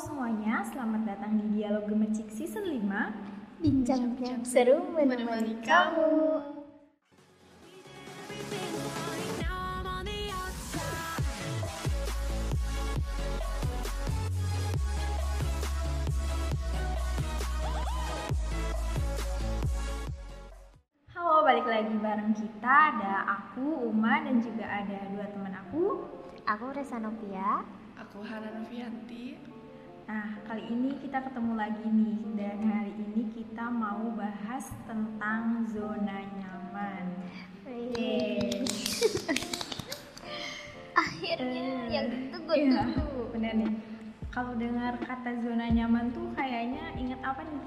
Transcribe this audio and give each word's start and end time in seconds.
semuanya, 0.00 0.64
selamat 0.64 1.12
datang 1.12 1.36
di 1.36 1.60
Dialog 1.60 1.84
Gemercik 1.84 2.32
Season 2.32 2.64
5 2.64 3.60
Bincang-bincang 3.60 4.48
seru 4.48 4.80
menemani 4.96 5.60
kamu. 5.60 6.40
Halo, 21.12 21.44
balik 21.44 21.68
lagi 21.68 21.92
bareng 22.00 22.32
kita 22.32 22.96
Ada 22.96 23.28
aku, 23.28 23.84
Uma, 23.92 24.24
dan 24.24 24.40
juga 24.40 24.64
ada 24.64 25.12
dua 25.12 25.28
teman 25.28 25.52
aku 25.52 26.08
Aku 26.48 26.72
Resa 26.72 26.96
Novia. 26.96 27.68
Aku 28.00 28.24
Hana 28.24 28.48
Novianti. 28.56 29.49
Nah, 30.10 30.42
kali 30.42 30.66
ini 30.66 30.98
kita 30.98 31.22
ketemu 31.22 31.54
lagi 31.54 31.86
nih 31.86 32.18
Dan 32.34 32.66
hari 32.66 32.90
ini 32.98 33.30
kita 33.30 33.70
mau 33.70 34.10
bahas 34.10 34.66
tentang 34.82 35.62
zona 35.70 36.18
nyaman. 36.34 37.06
Akhirnya 40.98 41.86
yang 41.86 42.10
ditunggu 42.10 42.52
Iya, 42.58 42.90
tunggu. 42.90 43.22
bener 43.30 43.54
nih 43.54 43.70
Kalau 44.34 44.58
dengar 44.58 44.98
kata 44.98 45.30
zona 45.46 45.70
nyaman 45.70 46.10
tuh 46.10 46.26
kayaknya 46.34 46.90
ingat 46.98 47.22
apa 47.22 47.46
nih? 47.46 47.62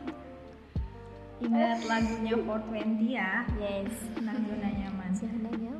Ingat 1.47 1.79
lagunya 1.87 2.35
420 2.43 3.07
ya 3.07 3.47
Yes. 3.55 3.95
tentang 4.11 4.43
zona 4.43 4.67
nyaman 4.67 5.09
Zona 5.15 5.47
nyaman. 5.47 5.72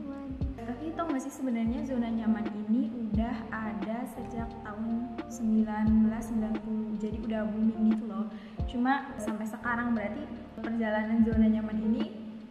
Tau 0.94 1.10
gak 1.10 1.22
sih 1.26 1.34
sebenarnya 1.34 1.82
zona 1.86 2.10
nyaman 2.10 2.46
ini 2.66 2.94
udah 2.94 3.36
ada 3.50 4.06
sejak 4.14 4.50
tahun 4.62 5.18
1990 5.30 7.02
Jadi 7.02 7.18
udah 7.26 7.42
booming 7.50 7.98
gitu 7.98 8.06
loh. 8.06 8.26
Cuma 8.70 9.10
sampai 9.18 9.50
sekarang 9.50 9.98
berarti 9.98 10.24
perjalanan 10.62 11.26
zona 11.26 11.48
nyaman 11.50 11.78
ini 11.82 12.04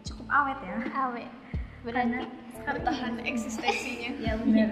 cukup 0.02 0.26
awet 0.30 0.58
ya? 0.60 0.78
Awe. 0.90 1.24
Karena 1.82 2.18
Berarti 2.22 2.26
sekarang 2.58 2.82
Bertahan 2.82 3.14
eksistensinya. 3.30 4.10
Ya 4.18 4.34
bener 4.38 4.70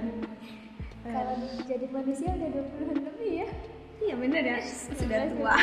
kalau 1.01 1.37
jadi 1.65 1.87
manusia 1.89 2.29
udah 2.29 2.49
20 2.77 3.09
lebih 3.09 3.31
ya. 3.45 3.49
Iya 4.01 4.15
bener 4.17 4.43
ya, 4.45 4.59
sudah 4.97 5.21
tua. 5.33 5.57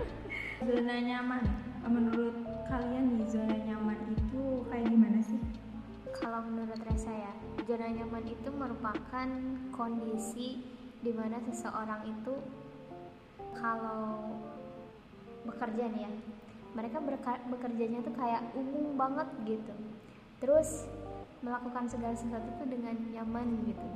Zona 0.68 0.96
nyaman, 1.02 1.42
menurut 1.88 2.36
kalian 2.70 3.18
nih 3.18 3.26
zona 3.26 3.56
nyaman 3.66 3.98
itu 4.14 4.62
kayak 4.70 4.86
gimana 4.86 5.18
sih? 5.18 5.40
Kalau 6.32 6.48
menurut 6.48 6.80
Resa 6.88 7.12
ya, 7.12 7.28
zona 7.68 7.92
nyaman 7.92 8.24
itu 8.24 8.48
merupakan 8.56 9.28
kondisi 9.68 10.64
di 11.04 11.12
mana 11.12 11.36
seseorang 11.44 12.08
itu 12.08 12.32
kalau 13.52 14.40
bekerja 15.44 15.92
nih 15.92 16.08
ya, 16.08 16.12
mereka 16.72 17.04
bekerjanya 17.52 18.00
tuh 18.00 18.16
kayak 18.16 18.48
umum 18.56 18.96
banget 18.96 19.28
gitu. 19.44 19.76
Terus 20.40 20.88
melakukan 21.44 21.92
segala 21.92 22.16
sesuatu 22.16 22.48
itu 22.48 22.64
dengan 22.64 22.96
nyaman 23.12 23.68
gitu. 23.68 23.88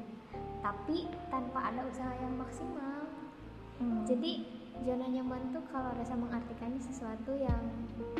Tapi 0.60 1.08
tanpa 1.32 1.72
ada 1.72 1.88
usaha 1.88 2.20
yang 2.20 2.36
maksimal. 2.36 3.16
Hmm. 3.80 4.04
Jadi 4.04 4.44
zona 4.84 5.06
nyaman 5.08 5.42
tuh 5.54 5.64
kalau 5.72 5.90
Resa 5.96 6.14
mengartikannya 6.18 6.80
sesuatu 6.82 7.32
yang 7.38 7.62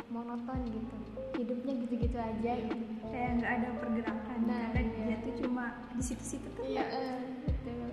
monoton 0.09 0.59
gitu. 0.71 0.95
Hidupnya 1.37 1.73
gitu-gitu 1.85 2.17
aja 2.17 2.51
gitu. 2.57 2.85
kayak 3.07 3.29
nggak 3.39 3.51
ada 3.61 3.69
pergerakan 3.77 4.37
Nah, 4.47 4.71
karena 4.73 4.81
iya. 4.81 5.03
dia 5.05 5.17
tuh 5.21 5.33
cuma 5.43 5.65
di 5.93 6.03
situ-situ 6.03 6.47
tuh 6.55 6.63
Iya. 6.65 6.85
Eh, 6.87 7.19
betul. 7.45 7.89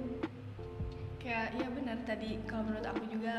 Kayak 1.20 1.46
iya 1.56 1.68
benar 1.72 1.98
tadi 2.04 2.30
kalau 2.44 2.62
menurut 2.68 2.86
aku 2.88 3.04
juga 3.08 3.34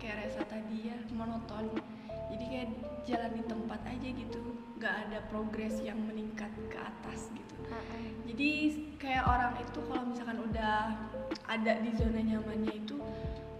kayak 0.00 0.16
Resa 0.26 0.42
tadi 0.48 0.88
ya 0.88 0.96
monoton. 1.12 1.68
Jadi 2.32 2.44
kayak 2.48 2.68
jalan 3.04 3.32
di 3.36 3.42
tempat 3.44 3.80
aja 3.84 4.08
gitu, 4.08 4.40
nggak 4.80 4.94
ada 5.08 5.18
progres 5.28 5.76
yang 5.84 6.00
meningkat 6.00 6.48
ke 6.72 6.78
atas 6.80 7.28
gitu. 7.34 7.54
Ah-ah. 7.68 8.08
Jadi 8.24 8.50
kayak 8.96 9.24
orang 9.28 9.52
itu 9.60 9.78
kalau 9.84 10.04
misalkan 10.08 10.38
udah 10.40 10.96
ada 11.44 11.72
di 11.84 11.90
zona 11.92 12.20
nyamannya 12.24 12.72
itu 12.72 12.96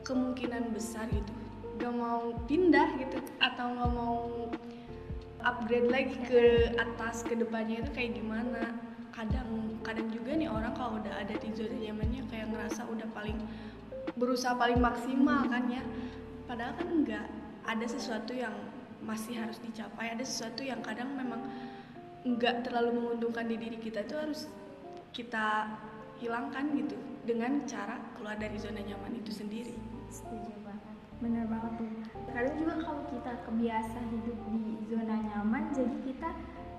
kemungkinan 0.02 0.74
besar 0.74 1.08
gitu. 1.10 1.32
Gak 1.80 1.94
mau 1.94 2.36
pindah 2.46 2.94
gitu 3.00 3.18
atau 3.42 3.66
nggak 3.74 3.90
mau 3.90 4.16
upgrade 5.42 5.90
lagi 5.90 6.14
ke 6.26 6.70
atas 6.78 7.26
ke 7.26 7.34
depannya 7.34 7.82
itu 7.82 7.90
kayak 7.90 8.12
gimana? 8.18 8.62
Kadang 9.10 9.78
kadang 9.82 10.08
juga 10.14 10.38
nih 10.38 10.46
orang 10.46 10.72
kalau 10.78 11.02
udah 11.02 11.14
ada 11.18 11.34
di 11.34 11.50
zona 11.52 11.74
nyamannya 11.74 12.22
kayak 12.30 12.54
ngerasa 12.54 12.86
udah 12.86 13.08
paling 13.10 13.36
berusaha 14.14 14.54
paling 14.54 14.78
maksimal 14.78 15.42
kan 15.50 15.66
ya. 15.66 15.82
Padahal 16.46 16.74
kan 16.78 16.88
enggak 16.90 17.26
ada 17.66 17.86
sesuatu 17.86 18.34
yang 18.34 18.54
masih 19.02 19.34
harus 19.34 19.58
dicapai 19.58 20.14
ada 20.14 20.22
sesuatu 20.22 20.62
yang 20.62 20.78
kadang 20.78 21.10
memang 21.18 21.42
nggak 22.22 22.62
terlalu 22.70 23.02
menguntungkan 23.02 23.50
di 23.50 23.58
diri 23.58 23.78
kita 23.82 24.06
itu 24.06 24.14
harus 24.14 24.46
kita 25.10 25.74
hilangkan 26.22 26.70
gitu 26.78 26.94
dengan 27.26 27.66
cara 27.66 27.98
keluar 28.14 28.38
dari 28.38 28.54
zona 28.62 28.78
nyaman 28.78 29.18
itu 29.18 29.34
sendiri. 29.34 29.74
Setuju 30.12 30.52
banget. 30.62 30.96
bener 31.22 31.46
banget 31.46 31.72
tuh 31.78 31.86
kadang 32.34 32.54
juga 32.58 32.74
kalau 32.82 33.02
kita 33.06 33.32
kebiasa 33.46 33.98
hidup 34.10 34.38
di 34.50 34.62
zona 34.90 35.16
nyaman 35.22 35.70
jadi 35.70 35.96
kita 36.02 36.30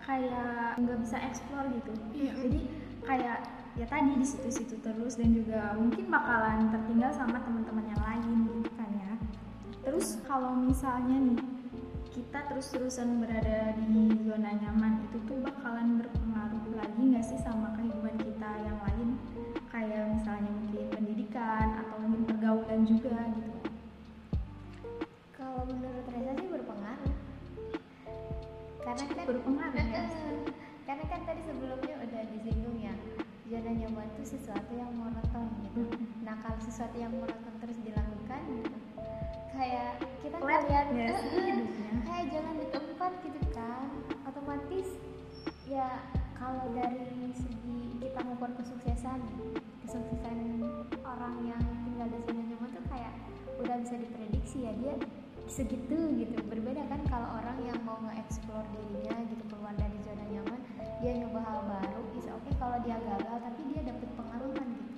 kayak 0.04 0.76
nggak 0.84 1.00
bisa 1.00 1.18
explore 1.24 1.72
gitu 1.72 1.92
Iya. 2.12 2.34
jadi 2.44 2.60
kayak 3.08 3.38
ya 3.74 3.86
tadi 3.88 4.12
di 4.20 4.28
situ-situ 4.28 4.76
terus 4.84 5.16
dan 5.16 5.32
juga 5.32 5.74
mungkin 5.80 6.12
bakalan 6.12 6.68
tertinggal 6.70 7.16
sama 7.16 7.40
teman-teman 7.40 7.88
yang 7.88 8.04
lain 8.04 8.36
gitu 8.52 8.70
kan 8.76 8.92
ya 9.00 9.14
terus 9.82 10.20
kalau 10.28 10.54
misalnya 10.54 11.18
nih 11.24 11.40
kita 12.12 12.40
terus-terusan 12.46 13.18
berada 13.18 13.74
di 13.80 14.12
zona 14.28 14.52
nyaman 14.60 15.08
itu 15.10 15.18
tuh 15.26 15.40
bakalan 15.42 16.04
berpengaruh 16.04 16.68
lagi 16.78 17.02
nggak 17.02 17.26
sih 17.26 17.40
sama 17.42 17.74
kehidupan 17.80 18.14
kita 18.20 18.50
yang 18.62 18.78
lain 18.92 19.18
kayak 19.72 20.14
misalnya 20.14 20.53
pergaulan 22.74 22.90
juga 22.90 23.22
gitu 23.38 23.52
Kalau 25.38 25.62
menurut 25.70 26.06
Reza 26.10 26.34
sih 26.42 26.50
berpengaruh. 26.50 27.14
Karena 28.82 29.04
kan 29.14 29.26
berpengaruh 29.30 29.78
ya 29.78 30.04
Karena 30.90 31.06
kan 31.06 31.22
tadi 31.22 31.42
sebelumnya 31.46 31.96
udah 32.02 32.22
disinggung 32.34 32.78
ya, 32.82 32.94
zona 33.48 33.72
nyaman 33.72 34.10
itu 34.18 34.24
sesuatu 34.36 34.72
yang 34.74 34.90
monoton 34.98 35.48
gitu. 35.70 35.86
Nah 36.26 36.36
kalau 36.42 36.60
sesuatu 36.60 36.98
yang 36.98 37.14
monoton 37.14 37.54
terus 37.62 37.78
dilakukan, 37.86 38.42
gitu, 38.52 38.78
kayak 39.56 40.02
kita 40.26 40.36
Flat 40.44 40.62
sih 40.68 40.76
eh, 40.76 41.08
eh, 41.08 41.22
hidupnya? 41.40 41.94
kayak 42.04 42.26
jalan 42.36 42.56
di 42.60 42.68
tempat 42.68 43.12
gitu 43.24 43.42
kan, 43.56 43.88
otomatis 44.28 44.88
ya 45.70 45.88
kalau 46.36 46.68
dari 46.76 47.32
segi 47.32 47.80
kita 48.04 48.20
mengukur 48.28 48.52
kesuksesan, 48.60 49.24
kesuksesan 49.88 50.38
orang 51.08 51.43
diprediksi 54.54 54.60
ya 54.62 54.72
dia 54.78 54.94
segitu 55.50 55.98
gitu. 56.18 56.38
Berbeda 56.46 56.84
kan 56.88 57.02
kalau 57.10 57.30
orang 57.42 57.58
yang 57.66 57.80
mau 57.84 57.98
nge-explore 58.06 58.66
dirinya 58.70 59.18
gitu 59.28 59.44
keluar 59.50 59.74
dari 59.76 59.98
zona 60.06 60.26
nyaman 60.30 60.62
dia 61.02 61.14
nyoba 61.20 61.40
hal 61.44 61.60
baru 61.68 62.02
is 62.16 62.26
oke 62.32 62.52
kalau 62.62 62.78
dia 62.86 62.96
gagal 63.02 63.38
tapi 63.44 63.62
dia 63.74 63.82
dapet 63.84 64.10
pengalaman 64.16 64.68
gitu. 64.78 64.90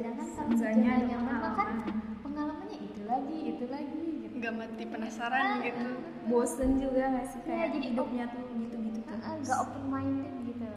Sedangkan 0.00 0.28
kalau 0.34 0.52
zona 0.56 0.94
nyaman 1.06 1.34
mah 1.38 1.52
kan 1.54 1.68
pengalaman. 1.68 2.16
pengalamannya 2.24 2.78
itu 2.82 3.00
lagi 3.06 3.38
itu 3.52 3.64
lagi 3.68 4.04
gitu. 4.26 4.34
Nggak 4.40 4.54
mati 4.58 4.84
penasaran 4.88 5.48
gitu. 5.62 5.86
bosen 6.22 6.70
juga 6.78 7.02
nggak 7.12 7.26
sih 7.34 7.40
Iya, 7.42 7.46
kayak 7.46 7.68
jadi 7.74 7.78
hidupnya 7.92 8.24
tuh 8.30 8.42
gitu-gitu 8.46 8.98
Ah, 9.06 9.12
ah, 9.12 9.18
terus 9.36 9.44
nggak 9.46 9.58
open 9.60 9.84
minded 9.90 10.34
gitu. 10.48 10.68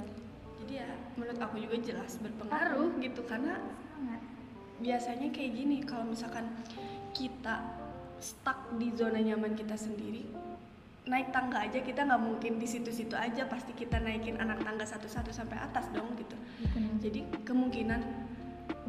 Jadi 0.61 0.73
ya 0.75 0.89
menurut 1.15 1.39
aku 1.39 1.55
juga 1.61 1.75
jelas 1.81 2.11
berpengaruh 2.19 2.89
gitu 2.99 3.21
karena 3.25 3.53
sangat. 3.95 4.21
biasanya 4.81 5.27
kayak 5.31 5.51
gini 5.55 5.77
kalau 5.87 6.05
misalkan 6.09 6.45
kita 7.15 7.84
stuck 8.25 8.73
di 8.81 8.89
zona 8.97 9.21
nyaman 9.21 9.53
kita 9.53 9.77
sendiri 9.77 10.25
naik 11.05 11.29
tangga 11.29 11.61
aja 11.61 11.85
kita 11.85 12.01
nggak 12.01 12.21
mungkin 12.21 12.57
di 12.57 12.65
situ-situ 12.65 13.13
aja 13.13 13.45
pasti 13.45 13.77
kita 13.77 14.01
naikin 14.01 14.41
anak 14.41 14.65
tangga 14.65 14.89
satu-satu 14.89 15.29
sampai 15.29 15.61
atas 15.61 15.85
dong 15.93 16.17
gitu. 16.17 16.33
Jadi 16.97 17.45
kemungkinan 17.45 18.01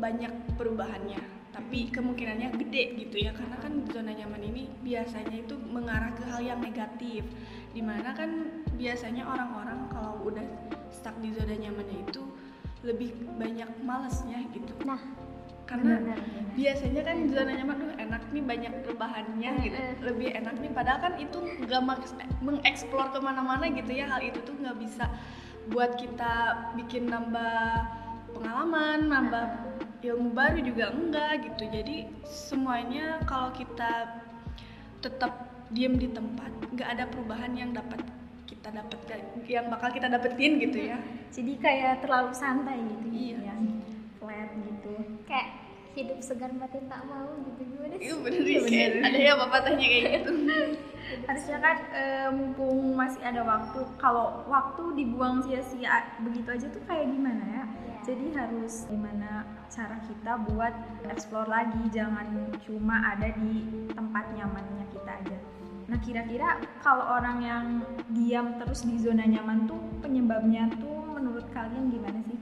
banyak 0.00 0.32
perubahannya 0.56 1.20
tapi 1.52 1.92
kemungkinannya 1.92 2.56
gede 2.56 2.96
gitu 3.04 3.20
ya. 3.20 3.36
Karena 3.36 3.60
kan 3.60 3.84
zona 3.92 4.16
nyaman 4.16 4.48
ini 4.48 4.64
biasanya 4.80 5.44
itu 5.44 5.60
mengarah 5.60 6.16
ke 6.16 6.24
hal 6.24 6.40
yang 6.40 6.60
negatif. 6.64 7.20
Di 7.76 7.84
mana 7.84 8.16
kan 8.16 8.64
biasanya 8.80 9.28
orang-orang 9.28 9.92
kalau 9.92 10.24
udah 10.24 10.44
stuck 10.88 11.16
di 11.20 11.36
zona 11.36 11.52
nyamannya 11.52 12.00
itu 12.08 12.24
lebih 12.80 13.12
banyak 13.36 13.68
malesnya 13.84 14.40
gitu. 14.56 14.72
Nah 14.88 15.00
karena 15.66 15.98
benar, 15.98 16.18
benar. 16.22 16.54
biasanya 16.54 17.02
kan 17.02 17.16
zona 17.26 17.52
nyaman 17.58 17.76
tuh 17.82 17.90
enak 17.98 18.22
nih 18.30 18.44
banyak 18.46 18.72
rebahannya 18.86 19.50
gitu. 19.66 19.78
Lebih 20.06 20.28
enak 20.38 20.54
nih. 20.62 20.70
Padahal 20.70 20.98
kan 21.02 21.14
itu 21.18 21.38
nggak 21.66 21.82
mengeksplor 22.38 23.10
ke 23.10 23.18
mana-mana 23.18 23.66
gitu 23.74 23.90
ya. 23.90 24.06
Hal 24.06 24.22
itu 24.22 24.38
tuh 24.46 24.54
nggak 24.54 24.78
bisa 24.78 25.10
buat 25.66 25.98
kita 25.98 26.32
bikin 26.78 27.10
nambah 27.10 27.58
pengalaman 28.30 29.10
nambah 29.10 29.44
ilmu 30.06 30.30
baru 30.30 30.62
juga 30.62 30.94
enggak 30.94 31.50
gitu. 31.50 31.66
Jadi 31.66 32.06
semuanya 32.22 33.18
kalau 33.26 33.50
kita 33.50 34.22
tetap 35.02 35.50
diem 35.74 35.98
di 35.98 36.06
tempat 36.14 36.54
nggak 36.70 36.88
ada 36.94 37.04
perubahan 37.10 37.50
yang 37.58 37.74
dapat 37.74 37.98
kita 38.46 38.70
dapat 38.70 38.98
yang 39.50 39.66
bakal 39.66 39.90
kita 39.90 40.06
dapetin 40.06 40.62
gitu 40.62 40.78
ya. 40.94 40.98
Jadi 41.34 41.58
kayak 41.58 42.06
terlalu 42.06 42.30
santai 42.30 42.78
gitu 42.86 43.06
Iya. 43.10 43.50
ya 43.50 43.54
gitu. 44.86 45.02
Kayak 45.26 45.48
hidup 45.96 46.18
segar 46.20 46.52
batin 46.52 46.84
tak 46.86 47.08
mau 47.08 47.24
gitu 47.40 47.60
gimana 47.72 47.96
sih? 47.96 48.04
itu 48.04 48.16
bener 48.20 48.40
Iya, 48.44 48.58
sih 48.60 48.68
kayak 48.68 48.90
bener. 48.92 49.06
ada 49.08 49.18
ya 49.18 49.32
bapak 49.34 49.60
tanya 49.64 49.86
kayak 49.88 50.04
gitu. 50.12 50.32
Harusnya 51.30 51.58
kan 51.62 51.76
eh, 51.94 52.28
mumpung 52.34 52.78
masih 52.92 53.22
ada 53.24 53.40
waktu 53.40 53.80
kalau 53.96 54.26
waktu 54.44 54.82
dibuang 54.92 55.40
sia-sia 55.40 56.04
begitu 56.20 56.48
aja 56.52 56.66
tuh 56.68 56.82
kayak 56.84 57.08
gimana 57.08 57.42
ya? 57.42 57.64
Iya. 57.64 57.94
jadi 58.04 58.26
harus 58.38 58.86
gimana 58.86 59.42
cara 59.66 59.98
kita 60.04 60.32
buat 60.46 60.74
explore 61.10 61.50
lagi 61.50 61.80
jangan 61.90 62.28
cuma 62.62 63.02
ada 63.02 63.34
di 63.34 63.66
tempat 63.90 64.24
nyamannya 64.36 64.84
kita 64.92 65.10
aja. 65.10 65.38
Nah 65.86 65.98
kira-kira 66.02 66.58
kalau 66.82 67.02
orang 67.08 67.38
yang 67.40 67.64
diam 68.10 68.58
terus 68.58 68.82
di 68.82 68.98
zona 68.98 69.24
nyaman 69.24 69.64
tuh 69.64 69.78
penyebabnya 70.02 70.68
tuh 70.76 71.02
menurut 71.14 71.46
kalian 71.50 71.88
gimana 71.88 72.20
sih 72.26 72.38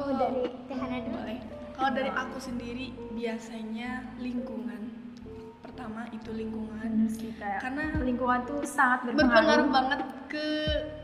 oh 0.00 0.12
dari 0.16 0.42
Tehana 0.66 0.96
dulu 1.04 1.16
boleh 1.20 1.60
kalau 1.80 1.96
dari 1.96 2.12
aku 2.12 2.36
sendiri 2.36 2.92
biasanya 3.16 4.04
lingkungan. 4.20 4.92
Pertama 5.64 6.04
itu 6.12 6.28
lingkungan. 6.28 7.08
Kayak 7.40 7.64
karena 7.64 7.96
lingkungan 8.04 8.44
tuh 8.44 8.60
sangat 8.68 9.08
berpengaruh. 9.08 9.24
berpengaruh 9.24 9.68
banget 9.72 10.00
ke 10.28 10.46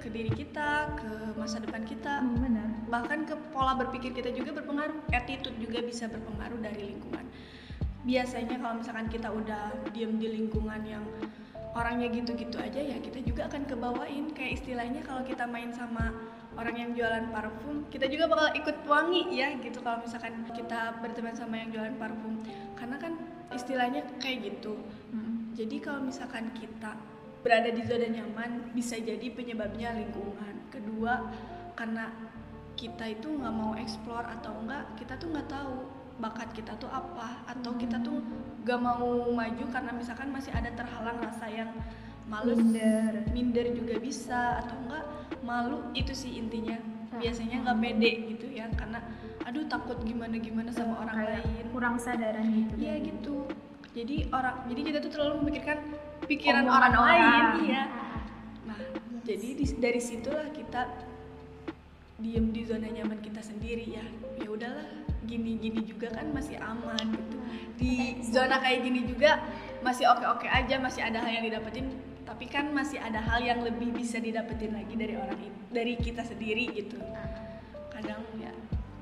ke 0.04 0.08
diri 0.12 0.28
kita 0.36 0.92
ke 1.00 1.32
masa 1.40 1.64
depan 1.64 1.80
kita. 1.88 2.20
Hmm, 2.20 2.44
bener. 2.44 2.68
Bahkan 2.92 3.24
ke 3.24 3.34
pola 3.56 3.72
berpikir 3.72 4.12
kita 4.12 4.36
juga 4.36 4.60
berpengaruh. 4.60 5.00
Attitude 5.16 5.56
juga 5.56 5.80
bisa 5.80 6.12
berpengaruh 6.12 6.60
dari 6.60 6.92
lingkungan. 6.92 7.24
Biasanya 8.04 8.60
kalau 8.60 8.76
misalkan 8.76 9.08
kita 9.08 9.32
udah 9.32 9.72
diem 9.96 10.20
di 10.20 10.28
lingkungan 10.28 10.84
yang 10.84 11.08
orangnya 11.72 12.12
gitu-gitu 12.12 12.60
aja 12.60 12.84
ya 12.84 13.00
kita 13.00 13.24
juga 13.24 13.48
akan 13.48 13.64
kebawain. 13.64 14.28
Kayak 14.36 14.60
istilahnya 14.60 15.00
kalau 15.08 15.24
kita 15.24 15.48
main 15.48 15.72
sama 15.72 16.12
orang 16.56 16.76
yang 16.76 16.90
jualan 16.96 17.24
parfum 17.30 17.84
kita 17.92 18.08
juga 18.08 18.28
bakal 18.32 18.48
ikut 18.56 18.76
wangi 18.88 19.22
ya 19.32 19.52
gitu 19.60 19.78
kalau 19.84 20.00
misalkan 20.02 20.44
kita 20.56 20.96
berteman 21.04 21.36
sama 21.36 21.60
yang 21.60 21.70
jualan 21.70 21.94
parfum 22.00 22.40
karena 22.74 22.96
kan 22.96 23.12
istilahnya 23.54 24.02
kayak 24.18 24.52
gitu 24.52 24.80
Hmm. 25.14 25.54
jadi 25.54 25.78
kalau 25.78 26.02
misalkan 26.02 26.50
kita 26.52 26.98
berada 27.46 27.70
di 27.70 27.86
zona 27.86 28.10
nyaman 28.10 28.74
bisa 28.74 28.98
jadi 28.98 29.30
penyebabnya 29.30 29.94
lingkungan. 29.94 30.66
Kedua 30.66 31.30
karena 31.78 32.10
kita 32.74 33.06
itu 33.06 33.30
nggak 33.38 33.54
mau 33.54 33.78
explore 33.78 34.26
atau 34.26 34.50
enggak 34.66 34.82
kita 34.98 35.14
tuh 35.14 35.30
nggak 35.30 35.46
tahu 35.46 35.86
bakat 36.18 36.50
kita 36.58 36.74
tuh 36.74 36.90
apa 36.90 37.46
atau 37.46 37.70
kita 37.78 38.02
tuh 38.02 38.18
nggak 38.66 38.80
mau 38.82 39.30
maju 39.30 39.64
karena 39.70 39.94
misalkan 39.94 40.34
masih 40.34 40.50
ada 40.50 40.74
terhalang 40.74 41.22
rasa 41.22 41.46
yang 41.46 41.70
males 42.26 42.58
Minder. 42.58 43.12
minder 43.30 43.66
juga 43.70 43.94
bisa 43.98 44.58
atau 44.60 44.76
enggak 44.82 45.04
malu 45.40 45.78
itu 45.92 46.10
sih 46.10 46.36
intinya 46.36 46.74
biasanya 47.14 47.62
nggak 47.62 47.78
pede 47.78 48.10
gitu 48.28 48.46
ya 48.50 48.66
karena 48.74 48.98
aduh 49.42 49.62
takut 49.64 49.96
gimana 50.02 50.36
gimana 50.36 50.68
sama 50.68 51.00
orang 51.00 51.16
Kayak 51.16 51.32
lain 51.46 51.64
kurang 51.70 51.96
sadaran 51.96 52.44
gitu 52.44 52.74
Iya 52.76 52.94
gitu. 53.00 53.34
Jadi 53.94 54.16
orang 54.28 54.66
jadi 54.66 54.80
kita 54.84 54.98
tuh 55.00 55.10
terlalu 55.10 55.34
memikirkan 55.40 55.78
pikiran 56.26 56.66
orang, 56.66 56.92
orang. 56.92 57.04
lain, 57.16 57.44
iya. 57.64 57.82
Ah, 57.88 58.20
Nah, 58.66 58.78
jadi 59.22 59.48
di- 59.56 59.78
dari 59.78 60.00
situlah 60.02 60.50
kita 60.50 60.84
diem 62.16 62.50
di 62.50 62.64
zona 62.64 62.88
nyaman 62.88 63.20
kita 63.20 63.40
sendiri 63.40 63.86
ya. 63.86 64.04
Ya 64.36 64.48
udahlah, 64.48 64.84
gini-gini 65.24 65.84
juga 65.84 66.12
kan 66.12 66.28
masih 66.32 66.56
aman 66.58 67.06
gitu. 67.12 67.36
Di 67.76 67.92
zona 68.24 68.56
kayak 68.58 68.80
gini 68.82 69.04
juga 69.04 69.40
masih 69.80 70.08
oke-oke 70.08 70.44
aja, 70.44 70.76
masih 70.76 71.00
ada 71.00 71.20
hal 71.20 71.32
yang 71.32 71.44
didapetin, 71.46 71.86
tapi 72.36 72.52
kan 72.52 72.68
masih 72.68 73.00
ada 73.00 73.16
hal 73.16 73.40
yang 73.40 73.64
lebih 73.64 73.96
bisa 73.96 74.20
didapetin 74.20 74.76
lagi 74.76 74.92
dari 74.92 75.16
orang 75.16 75.40
itu, 75.40 75.60
dari 75.72 75.96
kita 75.96 76.20
sendiri 76.20 76.68
gitu. 76.68 77.00
Kadang 77.88 78.20
ya 78.36 78.52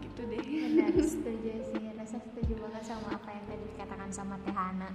gitu 0.07 0.23
deh. 0.31 0.39
benar 0.39 0.95
setuju 1.03 1.51
sih 1.67 1.83
rasa 1.99 2.23
setuju 2.31 2.55
banget 2.63 2.87
sama 2.87 3.11
apa 3.11 3.35
yang 3.35 3.45
tadi 3.51 3.65
dikatakan 3.75 4.11
sama 4.15 4.39
Tehana 4.47 4.87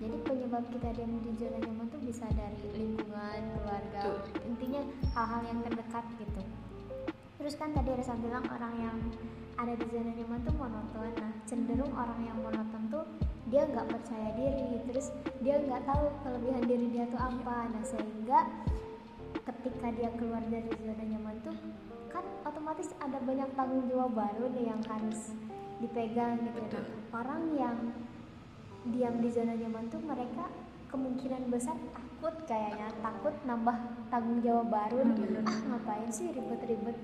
jadi 0.00 0.16
penyebab 0.24 0.64
kita 0.72 0.88
diam 0.96 1.20
di 1.20 1.36
zona 1.36 1.60
nyaman 1.60 1.86
tuh 1.92 2.00
bisa 2.00 2.24
dari 2.32 2.64
lingkungan 2.72 3.40
keluarga 3.60 4.00
Betul. 4.00 4.16
intinya 4.48 4.82
hal-hal 5.12 5.42
yang 5.44 5.60
terdekat 5.68 6.04
gitu 6.16 6.42
terus 7.36 7.54
kan 7.60 7.76
tadi 7.76 7.92
Resa 7.92 8.16
bilang 8.16 8.48
orang 8.48 8.74
yang 8.80 8.96
ada 9.56 9.72
di 9.72 9.86
zona 9.88 10.12
nyaman 10.12 10.40
tuh 10.44 10.54
monoton 10.56 11.10
nah 11.16 11.32
cenderung 11.48 11.92
orang 11.96 12.20
yang 12.24 12.38
monoton 12.44 12.82
tuh 12.92 13.04
dia 13.46 13.62
nggak 13.62 13.86
percaya 13.86 14.28
diri 14.34 14.82
terus 14.90 15.14
dia 15.38 15.62
nggak 15.62 15.86
tahu 15.86 16.10
kelebihan 16.26 16.62
diri 16.66 16.86
dia 16.90 17.04
tuh 17.06 17.20
apa. 17.20 17.70
Nah 17.70 17.84
sehingga 17.86 18.40
ketika 19.46 19.86
dia 19.94 20.10
keluar 20.18 20.42
dari 20.50 20.66
zona 20.82 21.04
nyaman 21.06 21.36
tuh 21.46 21.56
kan 22.10 22.24
otomatis 22.42 22.90
ada 22.98 23.22
banyak 23.22 23.46
tanggung 23.54 23.86
jawab 23.86 24.18
baru 24.18 24.50
nih 24.50 24.66
yang 24.74 24.82
harus 24.90 25.30
dipegang 25.78 26.42
gitu. 26.42 26.58
Betul. 26.58 26.82
Nah, 26.82 27.22
orang 27.22 27.42
yang 27.54 27.76
diam 28.90 29.14
di 29.22 29.28
zona 29.30 29.54
nyaman 29.54 29.86
tuh 29.94 30.02
mereka 30.02 30.50
kemungkinan 30.90 31.50
besar 31.50 31.74
takut 31.94 32.34
kayaknya 32.46 32.88
takut 33.02 33.34
nambah 33.46 33.74
tanggung 34.08 34.38
jawab 34.42 34.70
baru 34.70 35.02
bener. 35.02 35.42
ah 35.42 35.58
ngapain 35.74 36.10
sih 36.10 36.30
ribet-ribet 36.30 36.94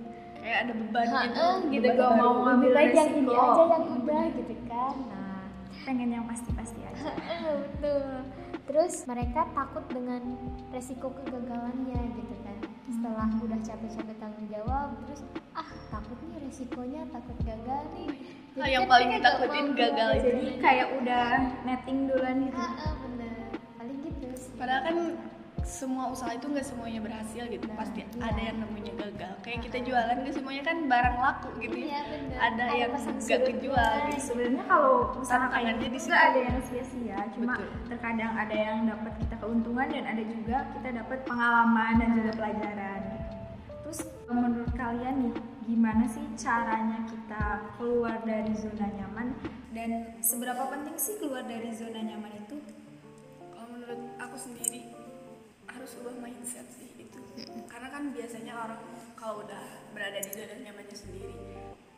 Kayak 0.42 0.58
ada 0.66 0.72
beban 0.74 1.06
gitu. 1.06 1.14
Heeh, 1.14 1.54
gitu. 1.70 1.86
Beban 1.86 1.94
gak 1.94 2.10
baru. 2.10 2.18
mau 2.18 2.34
ngambil 2.42 2.68
Lebih 2.68 2.78
baik 2.82 2.92
yang 2.98 3.10
ini 3.14 3.32
aja 3.32 3.62
yang 3.62 3.84
udah 3.94 4.24
gitu 4.34 4.54
kan. 4.66 4.94
Nah 5.06 5.42
pengen 5.82 6.08
yang 6.14 6.24
pasti-pasti 6.26 6.80
aja. 6.82 7.10
Betul. 7.62 8.06
Terus 8.62 8.94
mereka 9.06 9.40
takut 9.54 9.84
dengan 9.90 10.22
resiko 10.70 11.08
kegagalannya 11.14 12.00
gitu 12.18 12.34
kan. 12.42 12.56
Setelah 12.90 13.28
udah 13.38 13.58
capek-capek 13.62 14.16
tanggung 14.18 14.48
jawab 14.50 14.88
terus 15.06 15.22
ah 15.54 15.68
takut 15.90 16.18
nih 16.26 16.38
resikonya 16.42 17.02
takut 17.10 17.38
gagal 17.46 17.82
nih. 17.94 18.10
Hal 18.52 18.68
yang 18.68 18.84
kan 18.84 18.90
paling 18.90 19.08
ditakutin 19.16 19.66
mau 19.72 19.78
gagal 19.78 20.10
jadi 20.26 20.46
kayak 20.60 20.88
udah 21.00 21.28
netting 21.64 21.98
duluan 22.10 22.36
gitu. 22.50 22.58
Ah, 22.58 22.74
ah, 22.82 22.92
bener. 23.06 23.46
Paling 23.78 23.98
gitu 24.10 24.26
sih. 24.34 24.52
Padahal 24.58 24.82
kan 24.84 24.96
semua 25.62 26.10
usaha 26.10 26.30
itu 26.30 26.46
nggak 26.46 26.66
semuanya 26.66 27.00
berhasil 27.00 27.44
gitu. 27.46 27.66
Nah, 27.66 27.76
Pasti 27.78 28.02
iya. 28.02 28.20
ada 28.20 28.40
yang 28.42 28.58
namanya 28.60 28.92
gagal. 28.98 29.32
Kayak 29.42 29.60
kita 29.66 29.78
jualan 29.82 30.16
nggak 30.20 30.34
semuanya 30.34 30.62
kan 30.62 30.76
barang 30.86 31.16
laku 31.18 31.48
gitu 31.60 31.76
Iya, 31.78 31.90
ya. 31.90 32.00
bener. 32.06 32.36
Ada 32.36 32.62
Ada 32.62 32.74
yang 32.74 32.90
nggak 32.92 33.40
kejual 33.42 33.54
jual. 33.62 33.92
gitu. 34.10 34.20
sebenarnya 34.22 34.64
kalau 34.66 34.92
usaha 35.18 35.44
kayak 35.48 35.74
gitu 35.78 35.86
di 35.88 36.00
ada 36.12 36.38
yang 36.38 36.58
sia-sia 36.62 37.18
cuma 37.34 37.54
Betul. 37.56 37.68
terkadang 37.88 38.32
ada 38.34 38.56
yang 38.56 38.78
dapat 38.86 39.12
kita 39.18 39.34
keuntungan 39.38 39.86
dan 39.90 40.04
ada 40.06 40.22
juga 40.22 40.56
kita 40.72 40.88
dapat 41.02 41.18
pengalaman 41.24 41.92
dan 41.98 42.10
juga 42.14 42.30
pelajaran 42.36 43.00
terus 43.82 44.00
menurut 44.28 44.72
kalian 44.72 45.14
nih 45.28 45.34
gimana 45.62 46.04
sih 46.08 46.24
caranya 46.34 46.98
kita 47.06 47.44
keluar 47.76 48.16
dari 48.22 48.52
zona 48.54 48.86
nyaman 48.88 49.28
dan 49.72 49.90
seberapa 50.20 50.68
penting 50.68 50.96
sih 50.96 51.16
keluar 51.18 51.44
dari 51.44 51.70
zona 51.72 52.00
nyaman 52.00 52.32
itu 52.38 52.56
Kalau 53.52 53.66
menurut 53.68 54.00
aku 54.18 54.36
sendiri 54.36 54.91
harus 55.82 55.98
ubah 55.98 56.14
mindset 56.14 56.62
sih 56.78 56.94
itu. 56.94 57.18
Karena 57.66 57.90
kan 57.90 58.14
biasanya 58.14 58.54
orang 58.54 58.78
kalau 59.18 59.42
udah 59.42 59.82
berada 59.90 60.22
di 60.22 60.30
zona 60.30 60.54
nyamannya 60.62 60.94
sendiri, 60.94 61.34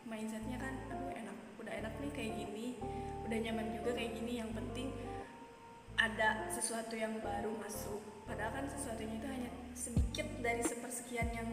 mindsetnya 0.08 0.56
kan 0.56 0.72
aduh 0.88 1.12
enak, 1.12 1.36
udah 1.60 1.72
enak 1.84 1.92
nih 2.00 2.12
kayak 2.16 2.32
gini, 2.32 2.66
udah 3.28 3.38
nyaman 3.44 3.76
juga 3.76 3.92
kayak 3.92 4.16
gini. 4.16 4.40
Yang 4.40 4.56
penting 4.56 4.88
ada 6.00 6.48
sesuatu 6.48 6.96
yang 6.96 7.20
baru 7.20 7.52
masuk. 7.60 8.00
Padahal 8.24 8.56
kan 8.56 8.64
sesuatunya 8.72 9.20
itu 9.20 9.28
hanya 9.28 9.50
sedikit 9.76 10.32
dari 10.40 10.64
sepersekian 10.64 11.28
yang 11.36 11.48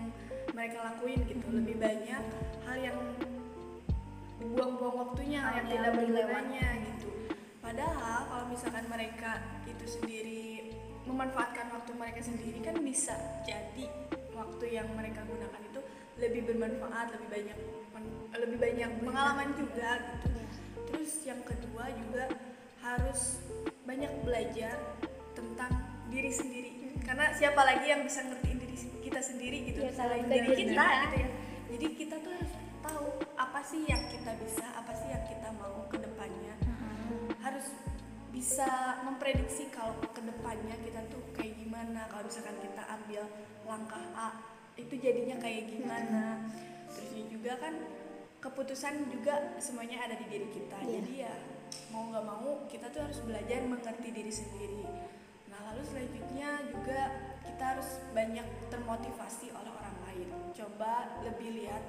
mereka 0.55 0.87
lakuin 0.87 1.27
gitu. 1.27 1.43
Lebih 1.51 1.83
banyak 1.83 2.23
hal 2.63 2.77
yang 2.79 2.95
buang-buang 4.39 4.95
waktunya 5.03 5.43
Hal 5.43 5.51
yang 5.51 5.67
yang 5.67 5.67
tidak 5.67 5.91
dilewat. 5.99 6.31
berguna 6.31 6.69
gitu. 6.95 7.09
Padahal 7.59 8.19
kalau 8.23 8.45
misalkan 8.47 8.85
mereka 8.87 9.31
itu 9.67 9.83
sendiri 9.99 10.71
memanfaatkan 11.03 11.50
waktu 11.81 11.97
mereka 11.97 12.21
sendiri 12.21 12.61
kan 12.61 12.77
bisa 12.77 13.17
jadi 13.41 13.89
waktu 14.37 14.65
yang 14.69 14.85
mereka 14.93 15.25
gunakan 15.25 15.61
itu 15.65 15.81
lebih 16.21 16.53
bermanfaat, 16.53 17.09
lebih 17.17 17.29
banyak 17.33 17.57
lebih 18.37 18.57
banyak 18.61 18.89
pengalaman 19.01 19.49
juga 19.57 19.97
gitu. 20.21 20.29
Terus 20.93 21.11
yang 21.25 21.41
kedua 21.41 21.89
juga 21.97 22.29
harus 22.85 23.41
banyak 23.81 24.13
belajar 24.21 24.77
tentang 25.33 25.73
diri 26.13 26.29
sendiri. 26.29 26.69
Karena 27.01 27.33
siapa 27.33 27.65
lagi 27.65 27.89
yang 27.89 28.05
bisa 28.05 28.29
ngertiin 28.29 28.57
diri 28.61 28.77
kita 29.01 29.21
sendiri 29.25 29.57
gitu 29.73 29.81
Iya, 29.81 29.91
selain 29.97 30.29
diri 30.29 30.53
benar. 30.53 30.61
kita 30.61 30.85
gitu 30.85 31.15
ya. 31.17 31.29
Jadi 31.73 31.87
kita 31.97 32.15
tuh 32.21 32.31
harus 32.37 32.53
tahu 32.85 33.07
apa 33.41 33.59
sih 33.65 33.81
yang 33.89 34.03
kita 34.05 34.31
bisa, 34.37 34.65
apa 34.77 34.93
sih 35.01 35.09
yang 35.09 35.25
kita 35.25 35.49
mau 35.57 35.81
ke 35.89 35.97
depannya 35.97 36.53
harus 37.41 37.73
bisa 38.31 38.97
memprediksi 39.05 39.69
kalau 39.69 39.93
ke 40.01 40.21
depannya 40.23 40.73
kita 40.81 41.01
tuh 41.13 41.21
kayak 41.37 41.60
gimana 41.81 42.05
kalau 42.13 42.29
misalkan 42.29 42.61
kita 42.61 42.83
ambil 42.93 43.25
langkah 43.65 44.05
A 44.13 44.29
itu 44.77 45.01
jadinya 45.01 45.33
kayak 45.41 45.65
gimana. 45.65 46.45
Terusnya 46.93 47.25
juga 47.25 47.57
kan 47.57 47.73
keputusan 48.37 49.09
juga 49.09 49.57
semuanya 49.57 50.05
ada 50.05 50.13
di 50.13 50.29
diri 50.29 50.45
kita. 50.53 50.77
Iya. 50.77 51.01
jadi 51.01 51.13
ya 51.25 51.33
mau 51.89 52.05
nggak 52.13 52.21
mau 52.21 52.69
kita 52.69 52.85
tuh 52.93 53.01
harus 53.01 53.17
belajar 53.25 53.65
mengerti 53.65 54.13
diri 54.13 54.29
sendiri. 54.29 54.85
Nah 55.49 55.73
lalu 55.73 55.81
selanjutnya 55.89 56.69
juga 56.69 57.01
kita 57.49 57.63
harus 57.73 57.89
banyak 58.13 58.45
termotivasi 58.69 59.49
oleh 59.49 59.71
orang 59.73 59.97
lain. 60.05 60.29
Coba 60.53 61.17
lebih 61.25 61.65
lihat 61.65 61.81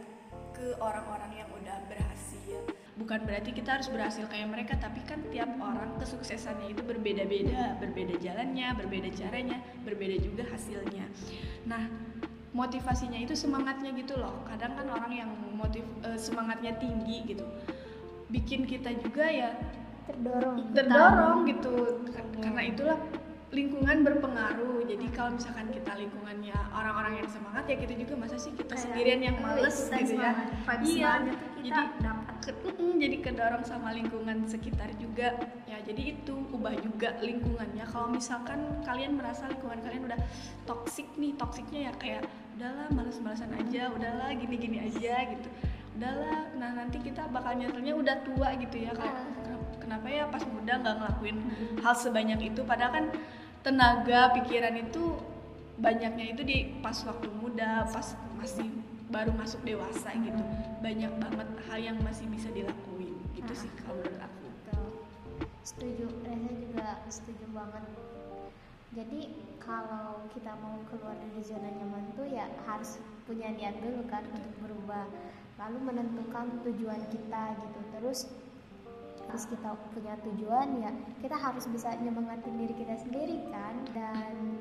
ke 0.56 0.72
orang-orang 0.80 1.44
yang 1.44 1.48
udah 1.52 1.84
berhasil 1.84 2.64
bukan 2.92 3.24
berarti 3.24 3.56
kita 3.56 3.80
harus 3.80 3.88
berhasil 3.88 4.28
kayak 4.28 4.52
mereka 4.52 4.76
tapi 4.76 5.00
kan 5.08 5.16
tiap 5.32 5.48
orang 5.64 5.96
kesuksesannya 5.96 6.76
itu 6.76 6.84
berbeda-beda 6.84 7.80
berbeda 7.80 8.20
jalannya 8.20 8.68
berbeda 8.76 9.08
caranya 9.16 9.58
berbeda 9.84 10.20
juga 10.20 10.44
hasilnya. 10.52 11.08
Nah 11.64 11.88
motivasinya 12.52 13.16
itu 13.16 13.32
semangatnya 13.32 13.96
gitu 13.96 14.20
loh. 14.20 14.44
Kadang 14.44 14.76
kan 14.76 14.86
orang 14.92 15.12
yang 15.12 15.30
motiv 15.56 15.84
eh, 16.04 16.20
semangatnya 16.20 16.76
tinggi 16.76 17.32
gitu 17.32 17.48
bikin 18.32 18.64
kita 18.64 18.96
juga 18.96 19.28
ya 19.28 19.50
terdorong. 20.08 20.56
terdorong 20.72 21.38
gitu. 21.48 21.74
Karena 22.40 22.62
itulah 22.64 22.98
lingkungan 23.52 24.04
berpengaruh. 24.04 24.84
Jadi 24.88 25.06
kalau 25.12 25.36
misalkan 25.36 25.68
kita 25.68 25.92
lingkungannya 25.96 26.56
orang-orang 26.72 27.20
yang 27.20 27.28
semangat 27.28 27.64
ya 27.68 27.76
kita 27.76 27.94
juga 27.96 28.14
masa 28.16 28.36
sih 28.40 28.52
kita 28.56 28.72
Kayak, 28.72 28.84
sendirian 28.88 29.20
yang 29.20 29.36
oh, 29.38 29.44
males? 29.44 29.76
gitu 29.92 30.14
ya. 30.16 30.32
iya. 30.80 31.12
jadi 31.62 31.82
ke- 32.42 32.58
mm, 32.74 32.98
jadi 32.98 33.16
kedorong 33.22 33.62
sama 33.62 33.94
lingkungan 33.94 34.44
sekitar 34.44 34.90
juga. 34.98 35.38
Ya 35.64 35.78
jadi 35.80 36.18
itu 36.18 36.34
ubah 36.50 36.74
juga 36.76 37.14
lingkungannya. 37.18 37.86
Kalau 37.86 38.10
misalkan 38.10 38.58
kalian 38.82 39.14
merasa 39.14 39.46
lingkungan 39.46 39.78
kalian 39.80 40.02
udah 40.04 40.18
toksik 40.64 41.06
nih 41.14 41.32
toksiknya 41.34 41.88
ya 41.88 41.92
kayak 41.96 42.22
udahlah 42.58 42.90
males-malesan 42.90 43.50
aja 43.54 43.88
udahlah 43.88 44.28
gini-gini 44.34 44.82
aja 44.82 45.14
gitu. 45.30 45.48
Udahlah 45.94 46.50
nah 46.58 46.70
nanti 46.74 46.98
kita 46.98 47.30
bakal 47.30 47.54
nyatanya 47.54 47.94
udah 47.94 48.16
tua 48.22 48.48
gitu 48.58 48.76
ya. 48.76 48.90
Kayak 48.92 49.14
Ah. 49.14 49.24
"Kenapa- 49.38 49.70
kenapa 49.78 50.06
ya 50.08 50.24
pas 50.26 50.44
muda 50.44 50.72
nggak 50.76 50.94
ngelakuin 50.98 51.36
hal 51.80 51.94
sebanyak 51.94 52.40
itu? 52.42 52.60
Padahal 52.62 52.92
kan 52.92 53.06
tenaga 53.62 54.34
pikiran 54.34 54.74
itu 54.74 55.14
banyaknya 55.78 56.24
itu 56.30 56.42
di 56.42 56.56
pas 56.78 56.94
waktu 57.02 57.30
muda 57.30 57.86
pas 57.86 58.06
masih 58.34 58.68
baru 59.12 59.30
masuk 59.36 59.60
dewasa 59.62 60.10
gitu. 60.16 60.42
Banyak 60.80 61.12
banget 61.20 61.48
hal 61.68 61.78
yang 61.78 61.98
masih 62.00 62.24
bisa 62.32 62.48
dilakuin 62.48 63.12
gitu 63.36 63.52
Ah. 63.52 63.60
sih 63.60 63.70
kalau 63.84 64.00
menurut 64.00 64.18
aku. 64.24 64.46
Setuju. 65.62 66.10
Reza 66.26 66.52
juga 66.58 66.88
setuju 67.06 67.46
banget. 67.54 67.84
Jadi 68.92 69.20
kalau 69.62 70.26
kita 70.36 70.52
mau 70.58 70.76
keluar 70.90 71.16
dari 71.16 71.40
zona 71.40 71.70
nyaman 71.70 72.12
tuh 72.12 72.26
ya 72.28 72.44
harus 72.66 72.98
punya 73.24 73.48
niat 73.52 73.78
dulu 73.78 74.04
kan 74.10 74.26
untuk 74.32 74.52
berubah. 74.64 75.06
Lalu 75.60 75.78
menentukan 75.92 76.60
tujuan 76.66 77.00
kita 77.12 77.56
gitu. 77.62 77.80
Terus 77.94 78.20
terus 79.22 79.44
kita 79.48 79.72
punya 79.94 80.18
tujuan 80.28 80.82
ya 80.82 80.90
kita 81.22 81.38
harus 81.38 81.64
bisa 81.70 81.94
nyemangatin 82.02 82.58
diri 82.58 82.74
kita 82.74 82.98
sendiri 83.00 83.48
kan. 83.54 83.80
Dan 83.94 84.60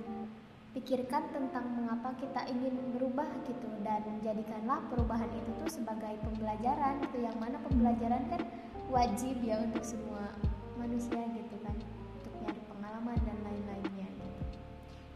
pikirkan 0.72 1.28
tentang 1.36 1.68
mengapa 1.76 2.16
kita 2.16 2.48
ingin 2.48 2.96
berubah 2.96 3.28
gitu 3.44 3.68
dan 3.84 4.04
jadikanlah 4.24 4.80
perubahan 4.88 5.28
itu 5.36 5.52
tuh 5.60 5.68
sebagai 5.68 6.16
pembelajaran 6.24 7.04
gitu 7.04 7.18
yang 7.28 7.36
mana 7.36 7.60
pembelajaran 7.68 8.24
kan 8.32 8.42
wajib 8.88 9.36
ya 9.44 9.60
untuk 9.60 9.84
semua 9.84 10.32
manusia 10.80 11.20
gitu 11.36 11.56
kan 11.60 11.76
untuk 12.24 12.34
nyari 12.40 12.62
pengalaman 12.72 13.20
dan 13.28 13.38
lain-lainnya 13.44 14.08
gitu. 14.16 14.40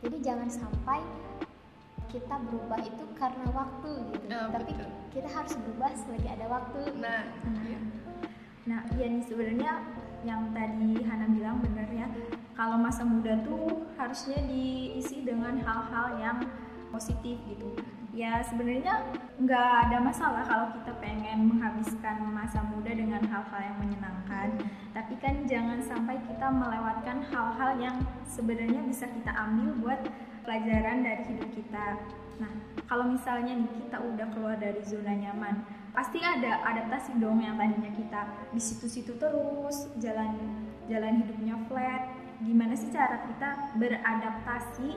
jadi 0.04 0.18
jangan 0.20 0.50
sampai 0.52 1.00
kita 2.12 2.36
berubah 2.48 2.80
itu 2.84 3.04
karena 3.16 3.48
waktu 3.52 3.92
gitu 4.12 4.26
Ya, 4.28 4.52
tapi 4.52 4.72
betul. 4.76 4.90
kita 5.16 5.30
harus 5.32 5.54
berubah 5.56 5.92
selagi 5.96 6.28
ada 6.36 6.46
waktu 6.52 6.80
nah 7.00 7.24
iya. 7.64 7.80
Nah, 8.66 8.82
iya 8.98 9.06
nih 9.14 9.22
sebenarnya 9.22 9.78
yang 10.26 10.50
tadi 10.50 10.98
Hana 11.06 11.30
bilang 11.30 11.62
bener 11.62 11.86
ya. 11.94 12.10
Kalau 12.56 12.80
masa 12.80 13.04
muda 13.04 13.36
tuh 13.44 13.84
harusnya 14.00 14.40
diisi 14.48 15.28
dengan 15.28 15.60
hal-hal 15.60 16.08
yang 16.24 16.38
positif 16.88 17.36
gitu. 17.52 17.76
Ya 18.16 18.40
sebenarnya 18.48 19.04
nggak 19.36 19.68
ada 19.88 20.00
masalah 20.00 20.48
kalau 20.48 20.72
kita 20.72 20.96
pengen 21.04 21.52
menghabiskan 21.52 22.24
masa 22.32 22.64
muda 22.64 22.88
dengan 22.96 23.20
hal-hal 23.28 23.60
yang 23.60 23.78
menyenangkan. 23.84 24.56
Tapi 24.96 25.20
kan 25.20 25.44
jangan 25.44 25.84
sampai 25.84 26.16
kita 26.24 26.48
melewatkan 26.48 27.28
hal-hal 27.28 27.76
yang 27.76 28.00
sebenarnya 28.24 28.80
bisa 28.88 29.12
kita 29.12 29.36
ambil 29.36 29.76
buat 29.84 30.00
pelajaran 30.48 31.04
dari 31.04 31.36
hidup 31.36 31.52
kita. 31.52 32.00
Nah, 32.40 32.52
kalau 32.88 33.12
misalnya 33.12 33.52
nih 33.52 33.84
kita 33.84 34.00
udah 34.00 34.28
keluar 34.32 34.56
dari 34.56 34.80
zona 34.88 35.12
nyaman, 35.12 35.68
pasti 35.92 36.24
ada 36.24 36.64
adaptasi 36.64 37.20
dong 37.20 37.44
yang 37.44 37.60
tadinya 37.60 37.92
kita 37.92 38.22
di 38.56 38.62
situ-situ 38.64 39.20
terus, 39.20 39.92
jalan 40.00 40.40
jalan 40.88 41.20
hidupnya 41.20 41.60
flat. 41.68 42.15
Gimana 42.44 42.74
sih 42.75 42.92
cara 42.92 43.24
kita 43.27 43.77
beradaptasi 43.80 44.89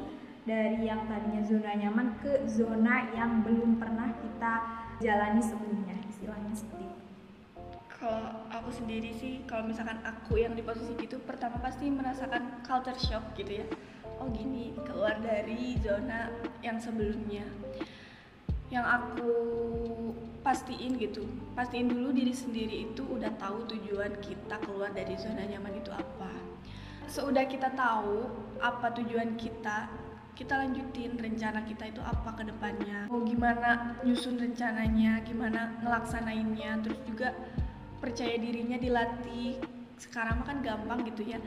dari 0.48 0.88
yang 0.88 1.04
tadinya 1.06 1.44
zona 1.44 1.72
nyaman 1.76 2.18
ke 2.24 2.48
zona 2.48 3.12
yang 3.12 3.44
belum 3.44 3.76
pernah 3.76 4.10
kita 4.18 4.52
jalani 4.98 5.42
sebelumnya, 5.44 5.94
istilahnya 6.08 6.56
seperti 6.56 6.88
kalau 7.98 8.30
aku 8.54 8.70
sendiri 8.70 9.10
sih 9.18 9.42
kalau 9.50 9.66
misalkan 9.66 9.98
aku 10.06 10.38
yang 10.38 10.54
di 10.54 10.62
posisi 10.62 10.94
itu 11.02 11.18
pertama 11.26 11.58
pasti 11.58 11.90
merasakan 11.90 12.62
culture 12.62 12.94
shock 12.94 13.34
gitu 13.34 13.58
ya. 13.58 13.66
Oh 14.22 14.30
gini 14.30 14.70
keluar 14.86 15.18
dari 15.18 15.74
zona 15.82 16.30
yang 16.62 16.78
sebelumnya. 16.78 17.42
Yang 18.70 18.86
aku 18.86 19.32
pastiin 20.46 20.94
gitu 21.02 21.26
pastiin 21.58 21.90
dulu 21.90 22.14
diri 22.14 22.30
sendiri 22.30 22.86
itu 22.88 23.02
udah 23.02 23.34
tahu 23.36 23.66
tujuan 23.66 24.14
kita 24.22 24.56
keluar 24.62 24.94
dari 24.94 25.18
zona 25.18 25.42
nyaman 25.44 25.82
itu 25.82 25.90
apa 25.90 26.30
seudah 27.08 27.44
kita 27.48 27.72
tahu 27.72 28.28
apa 28.60 28.92
tujuan 29.00 29.34
kita 29.40 29.88
kita 30.38 30.54
lanjutin 30.54 31.18
rencana 31.18 31.66
kita 31.66 31.90
itu 31.90 31.98
apa 31.98 32.30
ke 32.38 32.46
depannya. 32.46 33.10
Mau 33.10 33.26
gimana 33.26 33.98
nyusun 34.06 34.38
rencananya 34.38 35.18
gimana 35.26 35.82
ngelaksanainnya 35.82 36.78
terus 36.86 37.00
juga 37.10 37.34
percaya 37.98 38.38
dirinya 38.38 38.78
dilatih. 38.78 39.58
Sekarang 39.98 40.46
kan 40.46 40.62
gampang 40.62 41.02
gitu 41.10 41.26
ya. 41.26 41.42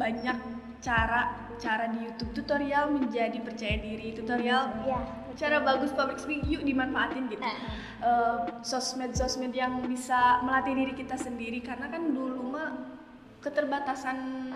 Banyak 0.00 0.38
cara 0.80 1.52
cara 1.60 1.92
di 1.92 2.08
YouTube. 2.08 2.32
Tutorial 2.32 2.88
menjadi 2.96 3.36
percaya 3.44 3.76
diri 3.76 4.16
tutorial 4.16 4.80
ya 4.88 5.22
cara 5.36 5.64
bagus 5.64 5.92
public 5.96 6.20
speaking 6.20 6.48
yuk 6.48 6.64
dimanfaatin 6.64 7.28
gitu. 7.28 7.44
Eh, 7.44 7.56
Eh, 8.02 8.38
sosmed-sosmed 8.66 9.54
yang 9.54 9.78
bisa 9.86 10.42
melatih 10.42 10.74
diri 10.74 10.90
kita 10.98 11.14
sendiri. 11.14 11.62
Karena 11.62 11.86
kan 11.86 12.02
dulu 12.02 12.50
mah 12.50 12.98
keterbatasan 13.42 14.48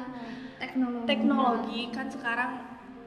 Teknologi. 0.56 1.04
teknologi. 1.04 1.80
Kan 1.92 2.06
sekarang 2.08 2.50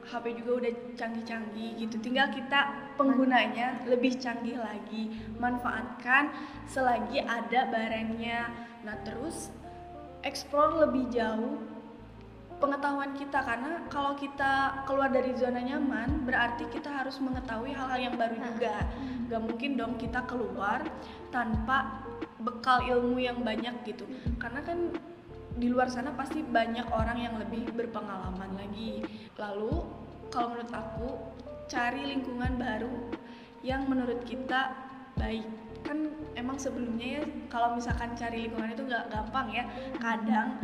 HP 0.06 0.42
juga 0.42 0.50
udah 0.64 0.72
canggih-canggih 0.96 1.70
gitu. 1.82 1.96
Tinggal 2.02 2.30
kita 2.34 2.92
penggunanya 2.94 3.84
lebih 3.86 4.16
canggih 4.18 4.58
lagi. 4.58 5.10
Manfaatkan 5.38 6.30
selagi 6.66 7.22
ada 7.22 7.66
barangnya 7.70 8.50
nah 8.80 8.96
terus 9.04 9.52
explore 10.24 10.88
lebih 10.88 11.10
jauh 11.12 11.58
pengetahuan 12.58 13.12
kita. 13.16 13.40
Karena 13.42 13.86
kalau 13.88 14.14
kita 14.18 14.84
keluar 14.84 15.10
dari 15.10 15.32
zona 15.36 15.62
nyaman 15.62 16.26
berarti 16.28 16.68
kita 16.70 16.90
harus 16.90 17.16
mengetahui 17.22 17.72
hal-hal 17.74 18.00
yang 18.10 18.14
baru 18.18 18.36
juga. 18.36 18.86
Gak 19.30 19.42
mungkin 19.42 19.70
dong 19.78 19.94
kita 19.94 20.26
keluar 20.26 20.82
tanpa 21.30 22.02
bekal 22.40 22.82
ilmu 22.88 23.20
yang 23.20 23.40
banyak 23.44 23.74
gitu. 23.84 24.08
Karena 24.40 24.64
kan 24.64 24.90
di 25.56 25.66
luar 25.66 25.90
sana 25.90 26.14
pasti 26.14 26.44
banyak 26.44 26.86
orang 26.94 27.18
yang 27.18 27.34
lebih 27.40 27.74
berpengalaman 27.74 28.54
lagi. 28.54 29.02
Lalu 29.34 29.82
kalau 30.30 30.54
menurut 30.54 30.70
aku 30.70 31.08
cari 31.66 32.06
lingkungan 32.06 32.54
baru 32.58 32.92
yang 33.66 33.86
menurut 33.90 34.22
kita 34.22 34.74
baik. 35.18 35.46
Kan 35.80 36.12
emang 36.36 36.60
sebelumnya 36.60 37.20
ya 37.20 37.24
kalau 37.50 37.74
misalkan 37.74 38.14
cari 38.14 38.46
lingkungan 38.46 38.76
itu 38.76 38.82
nggak 38.86 39.10
gampang 39.10 39.48
ya. 39.50 39.64
Kadang 39.98 40.60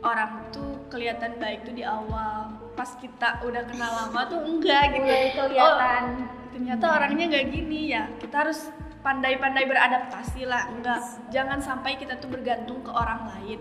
orang 0.00 0.48
tuh 0.54 0.88
kelihatan 0.88 1.36
baik 1.36 1.68
tuh 1.68 1.74
di 1.76 1.84
awal. 1.84 2.54
Pas 2.72 2.96
kita 2.96 3.44
udah 3.44 3.62
kenal 3.68 3.92
lama 3.92 4.20
tuh 4.30 4.40
enggak 4.40 4.94
gitu. 4.96 5.04
Mulai 5.04 5.30
kelihatan. 5.36 6.02
Oh, 6.24 6.50
ternyata 6.54 6.84
orangnya 6.96 7.24
nggak 7.28 7.46
gini 7.52 7.80
ya. 7.92 8.08
Kita 8.16 8.46
harus 8.48 8.72
pandai-pandai 9.04 9.68
beradaptasi 9.68 10.48
lah. 10.48 10.72
Enggak 10.72 11.00
jangan 11.28 11.60
sampai 11.60 12.00
kita 12.00 12.16
tuh 12.16 12.32
bergantung 12.32 12.80
ke 12.80 12.90
orang 12.90 13.28
lain 13.36 13.60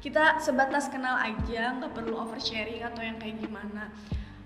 kita 0.00 0.40
sebatas 0.40 0.88
kenal 0.88 1.20
aja 1.20 1.76
nggak 1.76 1.92
perlu 1.92 2.16
oversharing 2.16 2.80
atau 2.80 3.04
yang 3.04 3.20
kayak 3.20 3.36
gimana. 3.40 3.92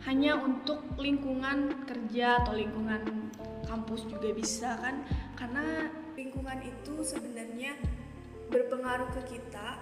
Hanya 0.05 0.37
untuk 0.37 0.85
lingkungan 1.01 1.89
kerja 1.89 2.45
atau 2.45 2.53
lingkungan 2.53 3.33
kampus 3.65 4.05
juga 4.11 4.35
bisa 4.35 4.77
kan? 4.83 5.01
Karena 5.39 5.89
lingkungan 6.19 6.61
itu 6.61 7.01
sebenarnya 7.01 7.79
berpengaruh 8.53 9.09
ke 9.19 9.39
kita 9.39 9.81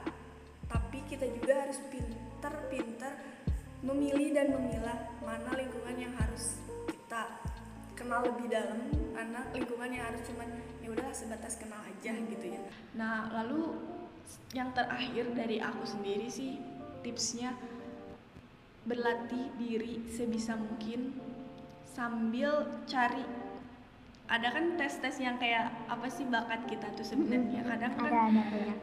tapi 0.73 1.05
kita 1.05 1.29
juga 1.29 1.69
harus 1.69 1.77
pinter-pinter 1.93 3.13
memilih 3.85 4.33
dan 4.33 4.57
memilah 4.57 4.99
mana 5.21 5.53
lingkungan 5.53 5.97
yang 5.99 6.15
harus 6.17 6.63
kita 6.89 7.29
kenal 7.93 8.25
lebih 8.25 8.49
dalam 8.49 8.89
mana 9.13 9.45
lingkungan 9.53 9.93
yang 9.93 10.09
harus 10.09 10.25
cuman 10.25 10.49
ya 10.81 10.89
udahlah 10.89 11.13
sebatas 11.13 11.61
kenal 11.61 11.83
aja 11.85 12.17
gitu 12.17 12.47
ya. 12.47 12.63
Nah 12.97 13.29
lalu 13.43 13.77
yang 14.53 14.71
terakhir 14.77 15.33
dari 15.33 15.59
aku 15.59 15.85
sendiri 15.89 16.29
sih 16.29 16.61
tipsnya 17.01 17.57
berlatih 18.85 19.49
diri 19.57 20.03
sebisa 20.11 20.59
mungkin 20.59 21.15
sambil 21.87 22.67
cari 22.85 23.23
ada 24.33 24.49
kan 24.49 24.81
tes-tes 24.81 25.21
yang 25.21 25.37
kayak 25.37 25.69
apa 25.93 26.09
sih 26.09 26.25
bakat 26.25 26.65
kita 26.65 26.89
tuh 26.97 27.05
sebenarnya? 27.05 27.69
Kadang 27.69 27.93
kan 28.01 28.09
ada 28.09 28.21
ada 28.33 28.43
banyak 28.49 28.79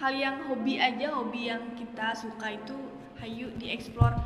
hal 0.00 0.12
yang 0.16 0.36
hobi 0.48 0.80
aja 0.80 1.12
hobi 1.12 1.52
yang 1.52 1.76
kita 1.76 2.16
suka 2.16 2.56
itu 2.56 2.76
hayu 3.20 3.52
dieksplor. 3.60 4.16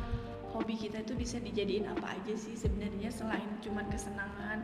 Hobi 0.55 0.79
kita 0.79 1.03
itu 1.03 1.11
bisa 1.19 1.35
dijadiin 1.43 1.83
apa 1.91 2.15
aja 2.15 2.31
sih 2.31 2.55
sebenarnya 2.55 3.11
selain 3.11 3.59
cuman 3.59 3.91
kesenangan 3.91 4.63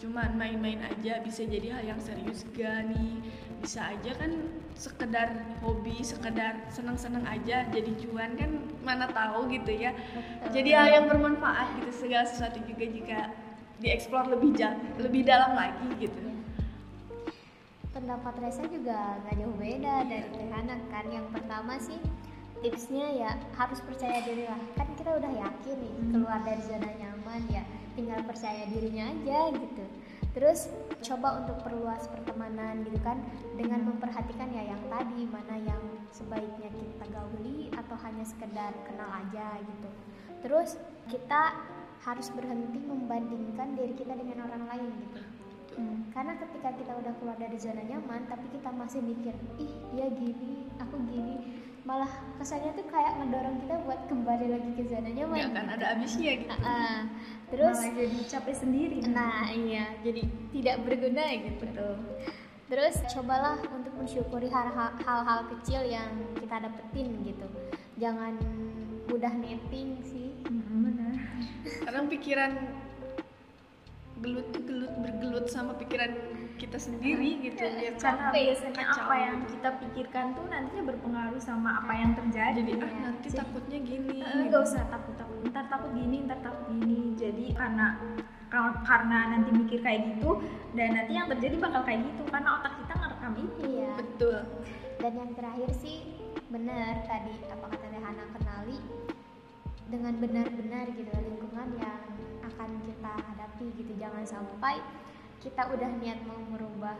cuman 0.00 0.32
main-main 0.32 0.80
aja 0.80 1.20
bisa 1.20 1.44
jadi 1.44 1.76
hal 1.76 1.94
yang 1.94 2.00
serius 2.00 2.48
gak 2.56 2.88
nih. 2.88 3.20
Bisa 3.60 3.92
aja 3.92 4.16
kan 4.16 4.32
sekedar 4.72 5.28
hobi 5.60 6.00
sekedar 6.00 6.56
seneng-seneng 6.72 7.20
aja 7.28 7.68
jadi 7.68 7.92
cuan 8.00 8.32
kan 8.40 8.50
mana 8.80 9.04
tahu 9.12 9.52
gitu 9.52 9.76
ya. 9.76 9.92
Jadi 10.48 10.72
hal 10.72 10.88
yang 10.88 11.04
bermanfaat 11.12 11.76
gitu 11.84 12.08
segala 12.08 12.24
sesuatu 12.24 12.64
juga 12.64 12.88
jika 12.88 13.20
dieksplor 13.84 14.32
lebih 14.32 14.56
jauh 14.56 14.80
lebih 14.96 15.28
dalam 15.28 15.52
lagi 15.52 15.88
gitu. 16.00 16.16
Pendapat 17.92 18.40
Reza 18.40 18.64
juga 18.72 19.20
nggak 19.20 19.34
jauh 19.36 19.56
beda 19.60 19.94
dari 20.08 20.28
Tehana 20.32 20.76
kan. 20.88 21.04
Yang 21.12 21.26
pertama 21.36 21.76
sih 21.76 22.00
tipsnya 22.64 23.12
ya 23.12 23.30
harus 23.60 23.84
percaya 23.84 24.24
diri 24.24 24.48
lah. 24.48 24.60
Kan 24.80 24.88
kita 24.96 25.20
udah 25.20 25.32
yakin 25.36 25.76
nih 25.76 25.94
keluar 26.08 26.40
dari 26.40 26.62
zona 26.64 26.88
nyaman 26.96 27.44
ya 27.52 27.64
tinggal 28.00 28.24
percaya 28.24 28.64
dirinya 28.72 29.12
aja 29.12 29.52
gitu. 29.52 29.84
Terus 30.32 30.72
coba 31.04 31.44
untuk 31.44 31.60
perluas 31.60 32.08
pertemanan 32.08 32.80
gitu 32.88 32.96
kan 33.04 33.20
dengan 33.60 33.84
memperhatikan 33.92 34.48
ya 34.56 34.72
yang 34.72 34.82
tadi 34.88 35.28
mana 35.28 35.56
yang 35.60 35.82
sebaiknya 36.16 36.72
kita 36.72 37.04
gauli 37.12 37.68
atau 37.76 37.96
hanya 38.00 38.24
sekedar 38.24 38.72
kenal 38.88 39.10
aja 39.10 39.60
gitu. 39.60 39.88
Terus 40.40 40.80
kita 41.12 41.52
harus 42.00 42.32
berhenti 42.32 42.80
membandingkan 42.80 43.76
diri 43.76 43.92
kita 43.92 44.16
dengan 44.16 44.48
orang 44.48 44.64
lain 44.72 44.90
gitu. 45.04 45.20
Hmm, 45.76 46.10
karena 46.10 46.34
ketika 46.40 46.74
kita 46.74 46.92
udah 46.98 47.12
keluar 47.22 47.36
dari 47.38 47.54
zona 47.60 47.84
nyaman 47.86 48.26
tapi 48.26 48.46
kita 48.50 48.74
masih 48.74 49.04
mikir 49.04 49.34
ih 49.60 49.72
dia 49.92 50.08
gini 50.14 50.66
aku 50.80 50.96
gini. 51.10 51.60
Malah 51.80 52.10
kesannya 52.36 52.76
tuh 52.76 52.86
kayak 52.92 53.18
ngedorong 53.18 53.56
kita 53.66 53.74
buat 53.88 54.00
kembali 54.06 54.46
lagi 54.52 54.70
ke 54.78 54.82
zona 54.86 55.10
nyaman 55.10 55.36
nggak 55.36 55.52
akan 55.52 55.68
ada 55.74 55.86
habisnya 55.96 56.32
gitu. 56.38 56.54
Ah, 56.62 57.02
terus 57.50 57.76
Malah 57.76 57.92
jadi 57.98 58.20
capek 58.30 58.56
sendiri. 58.56 58.98
Nah 59.10 59.50
iya 59.50 59.90
jadi 60.06 60.22
tidak 60.54 60.76
berguna 60.86 61.24
gitu. 61.34 61.62
Betul. 61.66 61.94
Terus 62.70 62.94
cobalah 63.10 63.58
untuk 63.74 63.90
mensyukuri 63.98 64.46
hal-hal 64.46 65.40
kecil 65.58 65.82
yang 65.82 66.14
kita 66.38 66.62
dapetin 66.62 67.18
gitu. 67.26 67.46
Jangan 67.98 68.38
mudah 69.10 69.34
netting 69.34 69.98
sih. 70.06 70.38
Mm, 70.46 70.86
benar. 70.86 71.14
Kadang 71.82 72.06
pikiran 72.06 72.52
gelut 74.22 74.46
tuh 74.54 74.62
gelut 74.62 74.94
bergelut 75.02 75.46
sama 75.50 75.74
pikiran 75.74 76.12
kita 76.60 76.76
sendiri 76.76 77.40
gitu 77.40 77.64
ya 77.64 77.96
karena 77.96 78.28
biasanya 78.28 78.74
kacau 78.76 79.02
apa 79.08 79.14
yang 79.16 79.36
gitu. 79.40 79.50
kita 79.56 79.68
pikirkan 79.80 80.24
tuh 80.36 80.44
nantinya 80.52 80.82
berpengaruh 80.92 81.40
sama 81.40 81.80
apa 81.80 81.92
yang 81.96 82.12
terjadi. 82.12 82.60
Jadi 82.60 82.72
ah 82.76 82.84
Iya. 82.84 83.00
nanti 83.00 83.26
Jadi- 83.32 83.38
takutnya 83.40 83.78
gini. 83.80 84.18
Nggak 84.20 84.62
usah 84.68 84.82
takut 84.92 85.14
takut 85.16 85.38
ntar 85.48 85.64
takut 85.72 85.90
gini 85.96 86.16
ntar 86.28 86.38
takut 86.44 86.64
gini. 86.68 87.16
Jadi 87.16 87.44
karena 87.56 87.96
karena 88.84 89.18
nanti 89.32 89.50
mikir 89.54 89.80
kayak 89.80 90.00
gitu 90.12 90.42
dan 90.76 90.92
nanti 90.92 91.12
yang 91.14 91.30
terjadi 91.30 91.56
bakal 91.56 91.80
kayak 91.86 92.02
gitu 92.04 92.22
karena 92.28 92.48
otak 92.60 92.72
kita 92.76 92.92
ngerekam 93.00 93.32
itu 93.40 93.60
iya. 93.64 93.92
Betul. 93.96 94.38
Dan 95.00 95.12
yang 95.16 95.30
terakhir 95.32 95.70
sih 95.72 95.96
benar 96.52 97.06
tadi 97.08 97.34
apa 97.48 97.64
kata 97.72 97.86
Rehana 97.88 98.24
kenali 98.36 98.78
dengan 99.88 100.14
benar-benar 100.18 100.86
gitu 100.92 101.10
lingkungan 101.14 101.68
yang 101.80 102.00
akan 102.44 102.70
kita 102.84 103.12
hadapi 103.16 103.64
gitu. 103.80 103.92
Jangan 103.96 104.24
sampai 104.28 104.82
kita 105.40 105.62
udah 105.72 105.90
niat 106.00 106.20
mau 106.28 106.40
merubah 106.52 106.96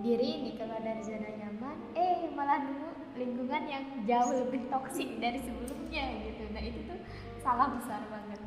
diri 0.00 0.42
nih 0.46 0.54
keluar 0.58 0.80
dari 0.82 1.02
zona 1.06 1.30
nyaman 1.38 1.76
eh 1.94 2.30
malah 2.34 2.62
nemu 2.66 2.88
lingkungan 3.14 3.62
yang 3.68 3.84
jauh 4.08 4.32
lebih 4.46 4.66
toksik 4.72 5.20
dari 5.22 5.38
sebelumnya 5.42 6.04
gitu 6.24 6.50
nah 6.50 6.62
itu 6.62 6.80
tuh 6.88 6.98
salah 7.40 7.68
besar 7.74 8.00
banget 8.08 8.40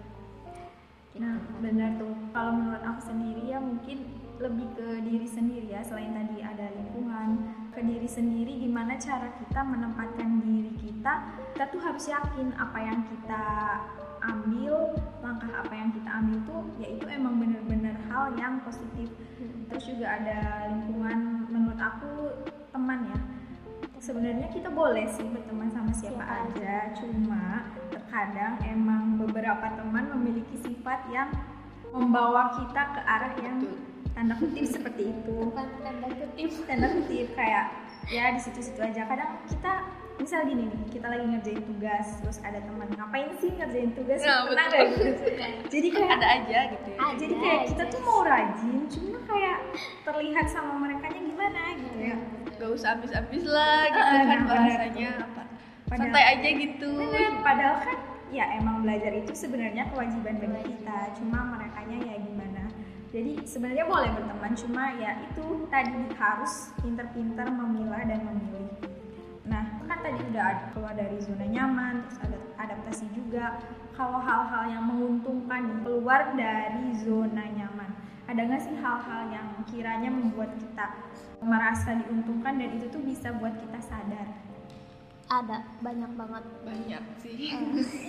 Gitu. 1.13 1.21
Nah, 1.21 1.37
benar 1.61 1.89
tuh. 2.01 2.13
Kalau 2.33 2.51
menurut 2.57 2.81
aku 2.81 3.01
sendiri 3.13 3.53
ya 3.53 3.61
mungkin 3.61 3.97
lebih 4.41 4.67
ke 4.73 4.87
diri 5.05 5.27
sendiri 5.29 5.67
ya. 5.69 5.85
Selain 5.85 6.09
tadi 6.09 6.41
ada 6.41 6.73
lingkungan, 6.73 7.29
ke 7.69 7.85
diri 7.85 8.09
sendiri 8.09 8.57
gimana 8.57 8.97
cara 8.97 9.29
kita 9.37 9.61
menempatkan 9.61 10.41
diri 10.41 10.73
kita. 10.73 11.37
Kita 11.53 11.65
tuh 11.69 11.81
harus 11.85 12.05
yakin 12.09 12.57
apa 12.57 12.79
yang 12.81 12.99
kita 13.05 13.45
ambil, 14.23 14.95
langkah 15.19 15.51
apa 15.51 15.73
yang 15.75 15.89
kita 15.91 16.09
ambil 16.09 16.37
tuh 16.47 16.63
yaitu 16.79 17.05
emang 17.11 17.35
bener-bener 17.39 17.95
hal 18.07 18.31
yang 18.39 18.63
positif. 18.63 19.11
Terus 19.71 19.83
juga 19.89 20.07
ada 20.19 20.69
lingkungan 20.71 21.49
menurut 21.51 21.79
aku 21.79 22.11
teman 22.71 23.09
ya. 23.11 23.19
Sebenarnya 24.03 24.51
kita 24.51 24.67
boleh 24.67 25.07
sih 25.15 25.23
berteman 25.31 25.71
sama 25.71 25.91
siapa 25.95 26.19
Siapa 26.19 26.51
aja, 26.51 26.75
cuma 26.99 27.63
terkadang 27.87 28.59
emang 28.67 29.15
beberapa 29.15 29.71
teman 29.79 30.11
memiliki 30.11 30.59
sifat 30.59 31.07
yang 31.07 31.31
membawa 31.95 32.51
kita 32.59 32.83
ke 32.95 33.01
arah 33.01 33.33
yang 33.39 33.63
tanda 34.11 34.35
kutip 34.37 34.67
seperti 34.67 35.15
itu. 35.15 35.35
tanda 35.55 36.07
kutip 36.11 36.49
Tanda 36.67 36.87
kutip 36.91 37.27
kayak 37.33 37.65
ya 38.11 38.35
di 38.35 38.39
situ-situ 38.43 38.79
aja. 38.83 39.07
Kadang 39.07 39.39
kita 39.47 39.73
misal 40.15 40.41
gini 40.43 40.63
nih, 40.65 40.81
kita 40.89 41.07
lagi 41.07 41.25
ngerjain 41.25 41.63
tugas, 41.63 42.07
terus 42.19 42.37
ada 42.39 42.59
teman 42.59 42.87
ngapain 42.87 43.29
sih 43.37 43.49
ngerjain 43.51 43.91
tugas? 43.91 44.19
Nah, 44.21 44.45
Pernah 44.45 44.65
nggak 44.67 44.83
gitu? 44.89 45.27
Jadi 45.67 45.87
kayak 45.89 46.11
ada 46.15 46.27
aja 46.31 46.59
gitu 46.69 46.87
ya 46.87 46.99
Ada 46.99 47.15
jadi 47.17 47.33
kayak 47.35 47.61
kita 47.67 47.83
aja 47.83 47.91
tuh 47.91 48.01
mau 48.01 48.21
rajin, 48.21 48.77
cuma 48.87 49.19
kayak 49.25 49.57
terlihat 50.03 50.45
sama 50.47 50.73
mereka 50.79 51.05
gimana 51.09 51.61
gitu 51.75 51.97
ya. 51.99 52.17
gak 52.53 52.69
usah 52.71 52.89
habis-habis 52.95 53.43
lah 53.43 53.81
gitu 53.89 54.11
Ah, 54.13 54.23
kan 54.23 54.39
nah, 54.39 54.47
bahasanya 54.47 55.09
apa 55.19 55.41
Padahal- 55.83 55.99
santai 55.99 56.23
aja 56.31 56.49
gitu 56.53 56.91
Bener, 56.95 57.31
padahal 57.43 57.75
kan 57.81 57.97
ya 58.31 58.45
emang 58.55 58.81
belajar 58.81 59.11
itu 59.11 59.33
sebenarnya 59.35 59.83
kewajiban 59.91 60.39
bagi 60.39 60.73
kita, 60.73 60.97
cuma 61.19 61.53
mereka 61.53 61.79
ya 61.85 62.17
gimana. 62.17 62.63
Jadi 63.13 63.45
sebenarnya 63.45 63.85
boleh 63.85 64.09
berteman, 64.09 64.53
cuma 64.57 64.83
ya 64.97 65.21
itu 65.21 65.45
tadi 65.69 65.93
harus 66.17 66.73
pinter-pinter 66.81 67.45
memilah 67.45 68.01
dan 68.09 68.25
memilih. 68.25 68.73
Nah, 69.43 69.83
kan 69.85 69.99
tadi 69.99 70.23
udah 70.31 70.43
ada 70.43 70.63
keluar 70.71 70.93
dari 70.95 71.19
zona 71.19 71.43
nyaman, 71.43 72.07
terus 72.07 72.19
ada 72.23 72.37
adaptasi 72.63 73.05
juga. 73.11 73.59
Kalau 73.93 74.17
hal-hal 74.17 74.71
yang 74.71 74.83
menguntungkan 74.87 75.83
keluar 75.83 76.31
dari 76.33 76.95
zona 77.03 77.43
nyaman, 77.51 77.91
ada 78.25 78.39
nggak 78.39 78.61
sih 78.63 78.75
hal-hal 78.79 79.21
yang 79.29 79.47
kiranya 79.67 80.09
membuat 80.09 80.55
kita 80.55 80.95
merasa 81.43 81.91
diuntungkan 81.99 82.55
dan 82.55 82.69
itu 82.79 82.87
tuh 82.87 83.03
bisa 83.03 83.35
buat 83.35 83.51
kita 83.59 83.79
sadar? 83.83 84.27
ada 85.31 85.65
banyak 85.81 86.11
banget 86.13 86.43
banyak 86.61 87.03
sih 87.23 87.57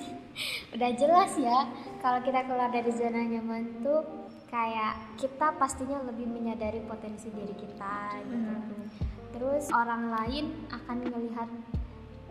udah 0.75 0.91
jelas 0.99 1.33
ya 1.41 1.59
kalau 2.03 2.21
kita 2.21 2.45
keluar 2.45 2.69
dari 2.69 2.91
zona 2.93 3.23
nyaman 3.23 3.81
tuh 3.81 4.03
kayak 4.51 5.19
kita 5.19 5.51
pastinya 5.59 5.99
lebih 6.07 6.31
menyadari 6.31 6.79
potensi 6.87 7.27
diri 7.27 7.55
kita 7.59 8.23
gitu. 8.23 8.39
Benar. 8.39 8.61
Terus 9.35 9.67
orang 9.75 10.15
lain 10.15 10.45
akan 10.71 10.97
melihat 11.11 11.51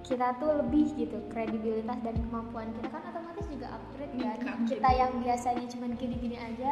kita 0.03 0.35
tuh 0.35 0.51
lebih 0.59 0.91
gitu 0.99 1.15
kredibilitas 1.31 1.95
dan 2.03 2.15
kemampuan 2.27 2.67
kita. 2.75 2.91
Kan 2.91 3.03
otomatis 3.07 3.45
juga 3.47 3.67
upgrade 3.79 4.13
kan. 4.19 4.35
Meningkat 4.35 4.57
kita 4.67 4.89
yang 4.91 5.11
biasanya 5.23 5.65
cuma 5.71 5.85
gini-gini 5.95 6.37
aja 6.39 6.71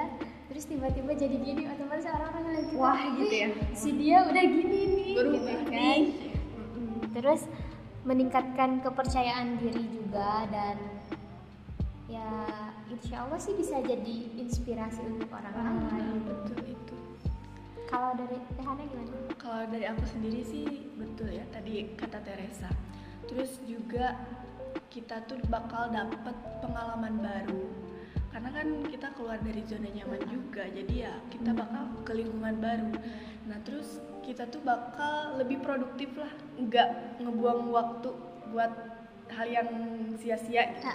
terus 0.51 0.67
tiba-tiba 0.67 1.15
jadi 1.15 1.35
gini 1.39 1.63
otomatis 1.63 2.03
orang-orang 2.11 2.43
ngeliat 2.43 2.65
kita 2.67 2.79
Wah, 2.83 2.91
"Wih, 2.99 3.11
gitu 3.23 3.35
ya. 3.39 3.47
si 3.71 3.89
dia 3.95 4.17
udah 4.27 4.43
gini 4.43 4.79
nih 4.83 5.11
berubah 5.15 5.39
gitu 5.39 5.63
kan. 5.71 5.79
Nih 5.79 6.01
terus 7.11 7.41
meningkatkan 8.03 8.69
kepercayaan 8.83 9.47
diri 9.63 9.83
juga 9.95 10.47
dan 10.51 10.75
ya 12.11 12.27
insya 12.91 13.23
Allah 13.23 13.39
sih 13.39 13.55
bisa 13.55 13.79
jadi 13.79 14.17
inspirasi 14.43 14.99
untuk 15.07 15.31
orang 15.31 15.87
lain. 15.87 16.19
betul 16.27 16.70
kalau 17.91 18.15
dari 18.15 18.39
Tehana 18.55 18.83
gimana? 18.87 19.19
kalau 19.35 19.63
dari 19.67 19.85
aku 19.85 20.03
sendiri 20.07 20.41
sih 20.47 20.65
betul 20.95 21.27
ya 21.27 21.43
tadi 21.51 21.91
kata 21.99 22.23
Teresa. 22.23 22.71
Terus 23.27 23.59
juga 23.67 24.15
kita 24.87 25.27
tuh 25.27 25.43
bakal 25.51 25.91
dapet 25.91 26.35
pengalaman 26.63 27.19
baru. 27.19 27.67
Karena 28.31 28.49
kan 28.55 28.67
kita 28.87 29.11
keluar 29.11 29.43
dari 29.43 29.59
zona 29.67 29.91
nyaman 29.91 30.23
juga 30.31 30.63
jadi 30.71 31.11
ya 31.11 31.13
kita 31.27 31.51
bakal 31.51 31.91
ke 32.07 32.15
lingkungan 32.15 32.63
baru. 32.63 32.91
Nah 33.51 33.59
terus 33.67 33.99
kita 34.23 34.47
tuh 34.47 34.63
bakal 34.63 35.35
lebih 35.35 35.59
produktif 35.59 36.15
lah 36.15 36.31
nggak 36.55 37.19
ngebuang 37.19 37.75
waktu 37.75 38.09
buat 38.55 38.71
hal 39.35 39.47
yang 39.51 39.69
sia-sia 40.15 40.79
gitu. 40.79 40.87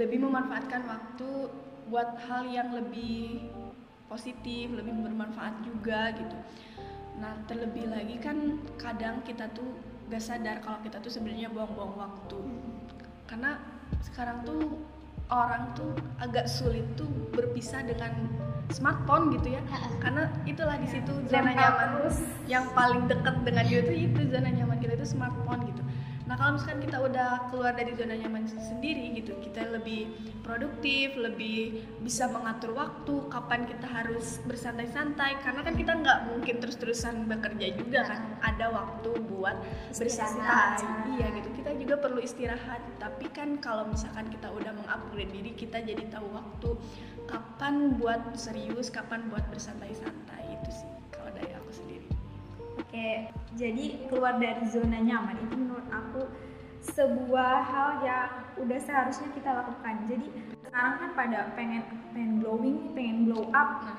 Lebih 0.00 0.24
memanfaatkan 0.24 0.88
waktu 0.88 1.52
buat 1.92 2.16
hal 2.24 2.48
yang 2.48 2.72
lebih 2.72 3.50
positif, 4.10 4.74
lebih 4.74 4.90
bermanfaat 5.06 5.62
juga 5.62 6.10
gitu. 6.18 6.34
Nah, 7.22 7.38
terlebih 7.46 7.86
lagi 7.86 8.18
kan 8.18 8.58
kadang 8.74 9.22
kita 9.22 9.46
tuh 9.54 9.78
gak 10.10 10.18
sadar 10.18 10.58
kalau 10.58 10.82
kita 10.82 10.98
tuh 10.98 11.14
sebenarnya 11.14 11.46
buang-buang 11.54 11.94
waktu. 11.94 12.40
Karena 13.30 13.62
sekarang 14.02 14.42
tuh 14.42 14.82
orang 15.30 15.70
tuh 15.78 15.94
agak 16.18 16.50
sulit 16.50 16.82
tuh 16.98 17.06
berpisah 17.30 17.86
dengan 17.86 18.26
smartphone 18.74 19.30
gitu 19.38 19.54
ya. 19.54 19.62
Karena 20.02 20.26
itulah 20.42 20.74
di 20.74 20.90
situ 20.90 21.12
zona 21.30 21.54
nyaman 21.54 22.10
yang 22.50 22.66
paling 22.74 23.06
dekat 23.06 23.46
dengan 23.46 23.64
dia 23.70 23.80
itu 23.86 24.10
itu 24.10 24.20
zona 24.26 24.50
nyaman 24.50 24.82
kita 24.82 24.98
itu 24.98 25.06
smartphone 25.06 25.62
gitu. 25.70 25.79
Kalau 26.40 26.56
misalkan 26.56 26.80
kita 26.80 26.98
udah 27.04 27.52
keluar 27.52 27.76
dari 27.76 27.92
zona 27.92 28.16
nyaman 28.16 28.48
sendiri 28.48 29.12
gitu, 29.12 29.36
kita 29.44 29.60
lebih 29.76 30.08
produktif, 30.40 31.12
lebih 31.20 31.84
bisa 32.00 32.32
mengatur 32.32 32.72
waktu, 32.72 33.28
kapan 33.28 33.68
kita 33.68 33.84
harus 33.84 34.40
bersantai-santai, 34.48 35.36
karena 35.44 35.60
kan 35.60 35.76
kita 35.76 35.92
nggak 36.00 36.32
mungkin 36.32 36.64
terus-terusan 36.64 37.28
bekerja 37.28 37.76
juga 37.76 38.08
kan, 38.08 38.40
ada 38.40 38.72
waktu 38.72 39.20
buat 39.28 39.52
bersantai, 39.92 40.80
iya 41.20 41.28
gitu. 41.28 41.60
Kita 41.60 41.76
juga 41.76 42.00
perlu 42.00 42.24
istirahat, 42.24 42.88
tapi 42.96 43.28
kan 43.28 43.60
kalau 43.60 43.84
misalkan 43.92 44.32
kita 44.32 44.48
udah 44.48 44.72
mengupgrade 44.72 45.28
diri, 45.28 45.52
kita 45.52 45.84
jadi 45.84 46.08
tahu 46.08 46.24
waktu 46.32 46.72
kapan 47.28 48.00
buat 48.00 48.32
serius, 48.32 48.88
kapan 48.88 49.28
buat 49.28 49.44
bersantai-santai 49.52 50.56
itu 50.56 50.72
sih 50.72 50.99
Oke, 52.90 53.30
jadi 53.54 54.10
keluar 54.10 54.42
dari 54.42 54.66
zona 54.66 54.98
nyaman 54.98 55.38
itu 55.46 55.54
menurut 55.54 55.86
aku 55.94 56.26
sebuah 56.82 57.62
hal 57.62 57.90
yang 58.02 58.26
udah 58.58 58.78
seharusnya 58.82 59.30
kita 59.30 59.46
lakukan. 59.46 60.10
Jadi 60.10 60.26
sekarang 60.58 60.98
kan 60.98 61.10
pada 61.14 61.54
pengen 61.54 61.86
pengen 62.10 62.42
glowing, 62.42 62.90
pengen 62.90 63.30
glow 63.30 63.46
up. 63.54 63.86
Nah. 63.86 63.94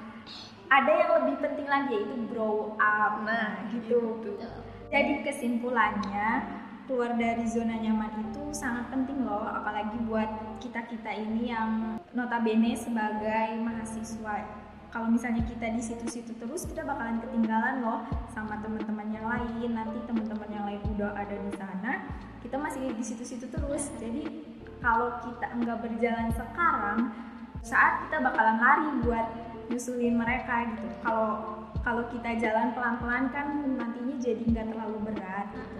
Ada 0.67 0.91
yang 0.91 1.11
lebih 1.23 1.39
penting 1.39 1.71
lagi 1.71 2.03
yaitu 2.03 2.19
grow 2.35 2.75
up. 2.83 3.23
Nah, 3.23 3.63
gitu. 3.71 4.27
gitu. 4.27 4.51
Jadi 4.91 5.23
kesimpulannya 5.23 6.51
keluar 6.83 7.15
dari 7.15 7.47
zona 7.47 7.79
nyaman 7.79 8.27
itu 8.27 8.43
sangat 8.51 8.91
penting 8.91 9.23
loh, 9.23 9.47
apalagi 9.47 10.03
buat 10.03 10.59
kita 10.59 10.83
kita 10.91 11.15
ini 11.15 11.47
yang 11.47 11.95
notabene 12.11 12.75
sebagai 12.75 13.55
mahasiswa 13.55 14.60
kalau 14.91 15.07
misalnya 15.07 15.47
kita 15.47 15.71
di 15.71 15.79
situ-situ 15.79 16.35
terus 16.35 16.67
kita 16.67 16.83
bakalan 16.83 17.23
ketinggalan 17.23 17.79
loh 17.79 18.03
sama 18.35 18.59
teman-teman 18.59 19.07
yang 19.09 19.23
lain. 19.23 19.71
Nanti 19.71 19.97
teman-teman 20.03 20.49
yang 20.51 20.65
lain 20.67 20.81
udah 20.95 21.15
ada 21.15 21.35
di 21.35 21.51
sana 21.55 22.03
kita 22.43 22.59
masih 22.59 22.91
di 22.91 23.03
situ-situ 23.03 23.47
terus. 23.47 23.87
Jadi 23.97 24.43
kalau 24.83 25.23
kita 25.23 25.47
enggak 25.55 25.79
berjalan 25.79 26.27
sekarang 26.35 27.15
saat 27.63 28.03
kita 28.05 28.19
bakalan 28.19 28.57
lari 28.59 28.89
buat 29.07 29.27
nyusulin 29.71 30.19
mereka 30.19 30.67
gitu. 30.75 30.87
Kalau 30.99 31.63
kalau 31.81 32.03
kita 32.11 32.37
jalan 32.37 32.75
pelan-pelan 32.75 33.31
kan 33.31 33.47
nantinya 33.79 34.15
jadi 34.19 34.43
nggak 34.43 34.67
terlalu 34.75 34.97
berat. 35.07 35.47
Gitu. 35.55 35.71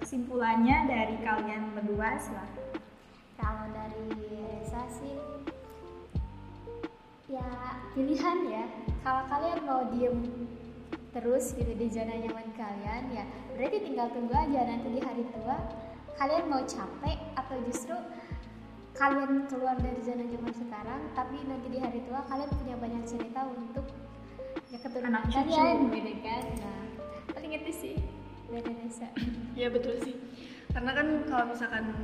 kesimpulannya 0.00 0.88
dari 0.88 1.20
kalian 1.20 1.76
berdua 1.76 2.16
silahkan 2.16 2.80
kalau 3.36 3.68
dari 3.68 4.08
Reza 4.16 4.82
sih 4.88 5.14
ya 7.40 7.56
pilihan 7.96 8.38
ya 8.46 8.64
kalau 9.00 9.22
kalian 9.32 9.60
mau 9.64 9.80
diem 9.88 10.18
terus 11.10 11.56
gitu 11.56 11.72
di 11.74 11.86
zona 11.90 12.14
nyaman 12.20 12.48
kalian 12.54 13.02
ya 13.10 13.24
berarti 13.56 13.78
tinggal 13.82 14.06
tunggu 14.14 14.36
aja 14.36 14.60
nanti 14.68 14.88
di 14.92 15.00
hari 15.00 15.24
tua 15.32 15.56
kalian 16.20 16.44
mau 16.46 16.62
capek 16.62 17.18
atau 17.34 17.56
justru 17.66 17.96
kalian 18.94 19.48
keluar 19.48 19.74
dari 19.80 19.98
zona 20.04 20.22
nyaman 20.22 20.54
sekarang 20.54 21.00
tapi 21.16 21.40
nanti 21.48 21.66
di 21.72 21.78
hari 21.80 22.04
tua 22.04 22.20
kalian 22.28 22.50
punya 22.54 22.76
banyak 22.78 23.02
cerita 23.08 23.40
untuk 23.48 23.88
ya 24.70 24.78
keturunan 24.78 25.18
Anak 25.18 25.32
cucu. 25.32 25.36
kalian 25.50 25.76
gitu 25.90 26.12
kan 26.22 26.44
nah 26.60 26.80
paling 27.34 27.52
itu 27.58 27.72
sih 27.74 27.96
Reza 28.50 29.08
Ya 29.54 29.70
betul 29.70 29.94
sih. 30.02 30.18
Karena 30.74 30.90
kan 30.90 31.06
kalau 31.30 31.54
misalkan 31.54 31.94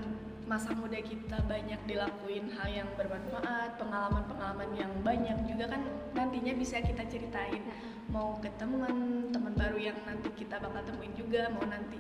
masa 0.47 0.71
muda 0.79 1.03
kita 1.03 1.43
banyak 1.51 1.79
dilakuin 1.91 2.55
hal 2.55 2.71
yang 2.71 2.89
bermanfaat, 2.95 3.75
pengalaman-pengalaman 3.83 4.71
yang 4.79 4.95
banyak 5.03 5.35
juga 5.51 5.75
kan 5.75 5.83
nantinya 6.15 6.55
bisa 6.55 6.79
kita 6.79 7.03
ceritain. 7.11 7.67
Mau 8.15 8.39
ke 8.39 8.47
teman, 8.55 9.27
teman 9.35 9.53
baru 9.59 9.91
yang 9.91 9.99
nanti 10.07 10.31
kita 10.39 10.63
bakal 10.63 10.87
temuin 10.87 11.11
juga, 11.19 11.51
mau 11.51 11.67
nanti 11.67 11.99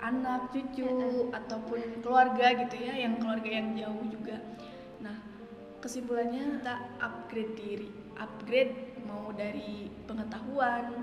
anak, 0.00 0.48
cucu 0.56 1.28
ataupun 1.28 2.00
keluarga 2.00 2.56
gitu 2.64 2.80
ya, 2.80 2.96
yang 2.96 3.20
keluarga 3.20 3.50
yang 3.52 3.76
jauh 3.76 4.04
juga. 4.08 4.40
Nah, 5.04 5.20
kesimpulannya 5.84 6.64
kita 6.64 6.74
upgrade 7.04 7.54
diri, 7.60 7.90
upgrade 8.16 8.96
mau 9.04 9.28
dari 9.36 9.92
pengetahuan, 10.08 10.96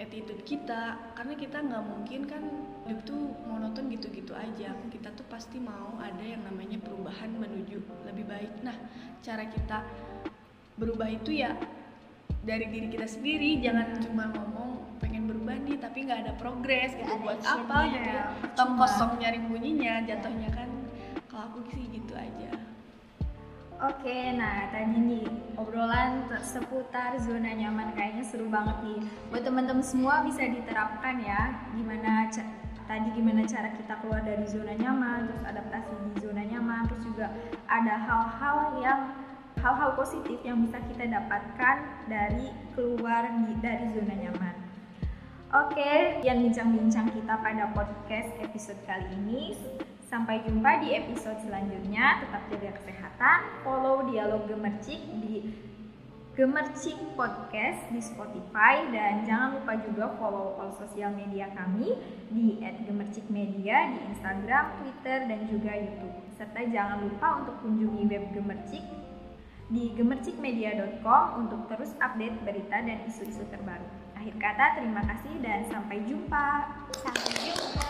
attitude 0.00 0.40
kita 0.48 0.96
karena 1.12 1.36
kita 1.36 1.60
nggak 1.60 1.84
mungkin 1.84 2.20
kan 2.24 2.40
hidup 2.88 3.04
tuh 3.04 3.36
monoton 3.44 3.92
gitu-gitu 3.92 4.32
aja. 4.32 4.72
Kita 4.88 5.12
tuh 5.12 5.28
pasti 5.28 5.60
mau 5.60 6.00
ada 6.00 6.24
yang 6.24 6.40
namanya 6.48 6.80
perubahan 6.80 7.28
menuju 7.36 7.84
lebih 8.08 8.24
baik. 8.24 8.52
Nah 8.64 8.74
cara 9.20 9.44
kita 9.44 9.84
berubah 10.80 11.12
itu 11.12 11.36
ya 11.36 11.52
dari 12.40 12.64
diri 12.72 12.88
kita 12.88 13.04
sendiri. 13.04 13.60
Jangan 13.60 14.00
cuma 14.00 14.32
ngomong 14.32 14.96
pengen 15.04 15.28
berubah 15.28 15.60
nih 15.60 15.76
tapi 15.76 16.08
nggak 16.08 16.20
ada 16.24 16.32
progres 16.40 16.96
gitu 16.96 17.20
buat 17.20 17.44
apa 17.44 17.78
gitu 17.92 18.08
ya. 18.08 18.24
Cuma- 18.56 18.80
kosong 18.80 19.20
nyari 19.20 19.38
bunyinya 19.44 20.00
jatuhnya 20.08 20.48
kan 20.48 20.69
Oke, 23.80 24.36
nah 24.36 24.68
tadi 24.68 24.92
nih 24.92 25.24
obrolan 25.56 26.28
seputar 26.44 27.16
zona 27.16 27.48
nyaman 27.56 27.96
kayaknya 27.96 28.20
seru 28.28 28.44
banget 28.52 28.76
nih. 28.84 29.00
Buat 29.32 29.48
teman-teman 29.48 29.80
semua 29.80 30.20
bisa 30.20 30.44
diterapkan 30.44 31.16
ya, 31.24 31.64
gimana 31.72 32.28
tadi 32.84 33.08
gimana 33.16 33.40
cara 33.48 33.72
kita 33.72 33.96
keluar 34.04 34.20
dari 34.20 34.44
zona 34.44 34.76
nyaman, 34.76 35.32
terus 35.32 35.44
adaptasi 35.48 35.96
di 35.96 36.20
zona 36.20 36.44
nyaman, 36.44 36.92
terus 36.92 37.08
juga 37.08 37.32
ada 37.72 37.94
hal-hal 37.96 38.58
yang 38.84 39.00
hal-hal 39.64 39.96
positif 39.96 40.36
yang 40.44 40.60
bisa 40.60 40.76
kita 40.84 41.08
dapatkan 41.08 41.76
dari 42.04 42.52
keluar 42.76 43.32
dari 43.64 43.86
zona 43.96 44.12
nyaman. 44.12 44.54
Oke, 45.56 46.20
yang 46.20 46.44
bincang-bincang 46.44 47.16
kita 47.16 47.32
pada 47.40 47.72
podcast 47.72 48.28
episode 48.44 48.80
kali 48.84 49.08
ini. 49.24 49.56
Sampai 50.10 50.42
jumpa 50.42 50.82
di 50.82 50.90
episode 50.90 51.38
selanjutnya. 51.38 52.18
Tetap 52.26 52.42
jaga 52.50 52.70
kesehatan. 52.82 53.38
Follow 53.62 54.10
Dialog 54.10 54.42
Gemercik 54.50 54.98
di 55.22 55.54
Gemercik 56.34 56.98
Podcast 57.14 57.86
di 57.94 58.02
Spotify 58.02 58.90
dan 58.90 59.22
jangan 59.22 59.62
lupa 59.62 59.78
juga 59.78 60.10
follow 60.18 60.58
all 60.58 60.74
sosial 60.74 61.14
media 61.14 61.46
kami 61.54 61.94
di 62.26 62.58
@gemercikmedia 62.58 63.94
di 63.94 63.98
Instagram, 64.10 64.82
Twitter 64.82 65.30
dan 65.30 65.46
juga 65.46 65.78
YouTube. 65.78 66.16
Serta 66.34 66.58
jangan 66.58 67.06
lupa 67.06 67.46
untuk 67.46 67.62
kunjungi 67.62 68.02
web 68.10 68.24
Gemercik 68.34 68.82
di 69.70 69.94
gemercikmedia.com 69.94 71.46
untuk 71.46 71.70
terus 71.70 71.94
update 72.02 72.34
berita 72.42 72.82
dan 72.82 72.98
isu-isu 73.06 73.46
terbaru. 73.46 73.86
Akhir 74.18 74.34
kata, 74.42 74.82
terima 74.82 75.06
kasih 75.06 75.38
dan 75.38 75.70
sampai 75.70 76.02
jumpa. 76.02 76.46
sampai 76.98 77.89